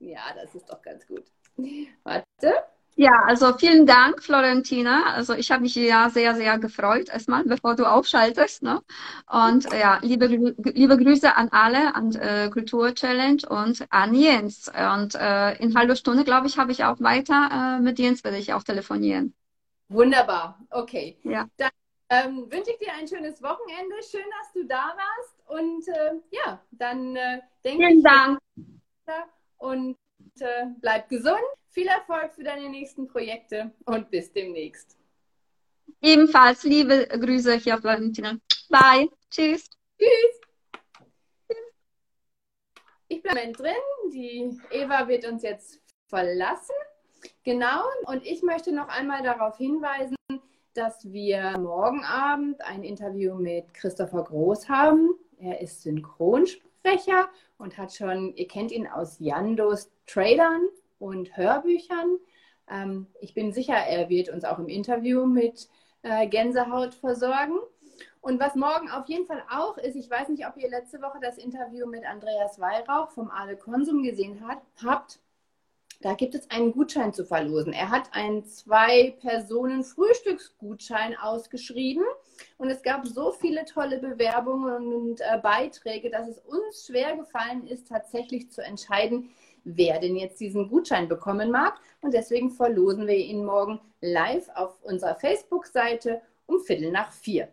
ja, 0.00 0.32
das 0.34 0.54
ist 0.54 0.68
doch 0.68 0.80
ganz 0.80 1.06
gut. 1.06 1.24
Warte. 2.02 2.64
Ja, 2.96 3.24
also 3.26 3.52
vielen 3.58 3.86
Dank, 3.86 4.22
Florentina. 4.22 5.14
Also 5.14 5.34
ich 5.34 5.50
habe 5.50 5.62
mich 5.62 5.74
ja 5.74 6.10
sehr, 6.10 6.34
sehr 6.36 6.58
gefreut, 6.58 7.08
erstmal, 7.08 7.42
bevor 7.44 7.74
du 7.74 7.86
aufschaltest. 7.86 8.62
Ne? 8.62 8.80
Und 9.28 9.64
ja, 9.72 9.98
liebe, 10.02 10.26
liebe 10.26 10.96
Grüße 10.96 11.34
an 11.34 11.48
alle, 11.50 11.94
an 11.96 12.14
äh, 12.14 12.50
Kultur 12.50 12.94
Challenge 12.94 13.42
und 13.48 13.84
an 13.90 14.14
Jens. 14.14 14.68
Und 14.68 15.16
äh, 15.16 15.54
in 15.56 15.76
halber 15.76 15.96
Stunde, 15.96 16.22
glaube 16.22 16.46
ich, 16.46 16.56
habe 16.56 16.70
ich 16.70 16.84
auch 16.84 17.00
weiter 17.00 17.78
äh, 17.78 17.82
mit 17.82 17.98
Jens, 17.98 18.22
werde 18.22 18.38
ich 18.38 18.52
auch 18.52 18.62
telefonieren. 18.62 19.34
Wunderbar, 19.88 20.60
okay. 20.70 21.18
Ja. 21.24 21.48
Dann 21.56 21.70
ähm, 22.10 22.50
wünsche 22.50 22.70
ich 22.70 22.78
dir 22.78 22.92
ein 22.92 23.08
schönes 23.08 23.42
Wochenende. 23.42 23.96
Schön, 24.08 24.24
dass 24.38 24.52
du 24.52 24.64
da 24.66 24.94
warst. 24.96 25.34
Und 25.46 25.88
äh, 25.88 26.12
ja, 26.30 26.60
dann 26.70 27.16
äh, 27.16 27.40
denke 27.64 27.82
ich. 27.82 27.88
Vielen 27.88 28.02
Dank. 28.04 28.38
Und 29.58 29.96
äh, 30.38 30.66
bleib 30.80 31.08
gesund. 31.08 31.40
Viel 31.74 31.88
Erfolg 31.88 32.32
für 32.32 32.44
deine 32.44 32.68
nächsten 32.68 33.08
Projekte 33.08 33.72
und 33.86 34.08
bis 34.08 34.32
demnächst. 34.32 34.96
Ebenfalls 36.00 36.62
liebe 36.62 37.08
Grüße 37.08 37.56
hier 37.56 37.74
auf 37.74 37.82
Valentina. 37.82 38.38
Bye. 38.68 39.08
Tschüss. 39.28 39.68
Tschüss. 39.98 40.40
Ich 43.08 43.20
bleibe 43.20 43.50
drin. 43.50 43.74
Die 44.12 44.56
Eva 44.70 45.08
wird 45.08 45.26
uns 45.26 45.42
jetzt 45.42 45.80
verlassen. 46.06 46.76
Genau. 47.42 47.82
Und 48.06 48.24
ich 48.24 48.44
möchte 48.44 48.70
noch 48.70 48.86
einmal 48.86 49.24
darauf 49.24 49.56
hinweisen, 49.56 50.14
dass 50.74 51.12
wir 51.12 51.58
morgen 51.58 52.04
Abend 52.04 52.62
ein 52.62 52.84
Interview 52.84 53.34
mit 53.34 53.74
Christopher 53.74 54.22
Groß 54.22 54.68
haben. 54.68 55.10
Er 55.38 55.60
ist 55.60 55.82
Synchronsprecher 55.82 57.28
und 57.58 57.76
hat 57.76 57.92
schon, 57.92 58.32
ihr 58.36 58.46
kennt 58.46 58.70
ihn 58.70 58.86
aus 58.86 59.18
Jandos 59.18 59.90
Trailern 60.06 60.68
und 61.04 61.36
Hörbüchern. 61.36 62.16
Ähm, 62.68 63.06
ich 63.20 63.34
bin 63.34 63.52
sicher, 63.52 63.74
er 63.74 64.08
wird 64.08 64.30
uns 64.30 64.44
auch 64.44 64.58
im 64.58 64.68
Interview 64.68 65.26
mit 65.26 65.68
äh, 66.02 66.26
Gänsehaut 66.26 66.94
versorgen. 66.94 67.58
Und 68.22 68.40
was 68.40 68.54
morgen 68.54 68.90
auf 68.90 69.06
jeden 69.06 69.26
Fall 69.26 69.42
auch 69.50 69.76
ist, 69.76 69.96
ich 69.96 70.10
weiß 70.10 70.30
nicht, 70.30 70.46
ob 70.46 70.56
ihr 70.56 70.70
letzte 70.70 71.02
Woche 71.02 71.18
das 71.20 71.36
Interview 71.36 71.86
mit 71.86 72.06
Andreas 72.06 72.58
Weihrauch 72.58 73.10
vom 73.10 73.30
Ale 73.30 73.56
Konsum 73.56 74.02
gesehen 74.02 74.48
hat, 74.48 74.62
habt. 74.82 75.18
Da 76.00 76.14
gibt 76.14 76.34
es 76.34 76.50
einen 76.50 76.72
Gutschein 76.72 77.12
zu 77.12 77.24
verlosen. 77.24 77.72
Er 77.72 77.90
hat 77.90 78.12
einen 78.12 78.44
Zwei-Personen-Frühstücksgutschein 78.44 81.16
ausgeschrieben 81.16 82.02
und 82.58 82.68
es 82.70 82.82
gab 82.82 83.06
so 83.06 83.30
viele 83.30 83.64
tolle 83.66 83.98
Bewerbungen 83.98 84.92
und 84.92 85.20
äh, 85.20 85.38
Beiträge, 85.42 86.10
dass 86.10 86.28
es 86.28 86.40
uns 86.40 86.86
schwer 86.86 87.16
gefallen 87.16 87.66
ist, 87.66 87.88
tatsächlich 87.88 88.50
zu 88.50 88.62
entscheiden, 88.62 89.30
wer 89.64 89.98
denn 89.98 90.16
jetzt 90.16 90.40
diesen 90.40 90.68
Gutschein 90.68 91.08
bekommen 91.08 91.50
mag. 91.50 91.78
Und 92.00 92.14
deswegen 92.14 92.50
verlosen 92.50 93.06
wir 93.06 93.16
ihn 93.16 93.44
morgen 93.44 93.80
live 94.00 94.48
auf 94.54 94.82
unserer 94.82 95.16
Facebook-Seite 95.16 96.22
um 96.46 96.60
Viertel 96.60 96.92
nach 96.92 97.12
vier. 97.12 97.48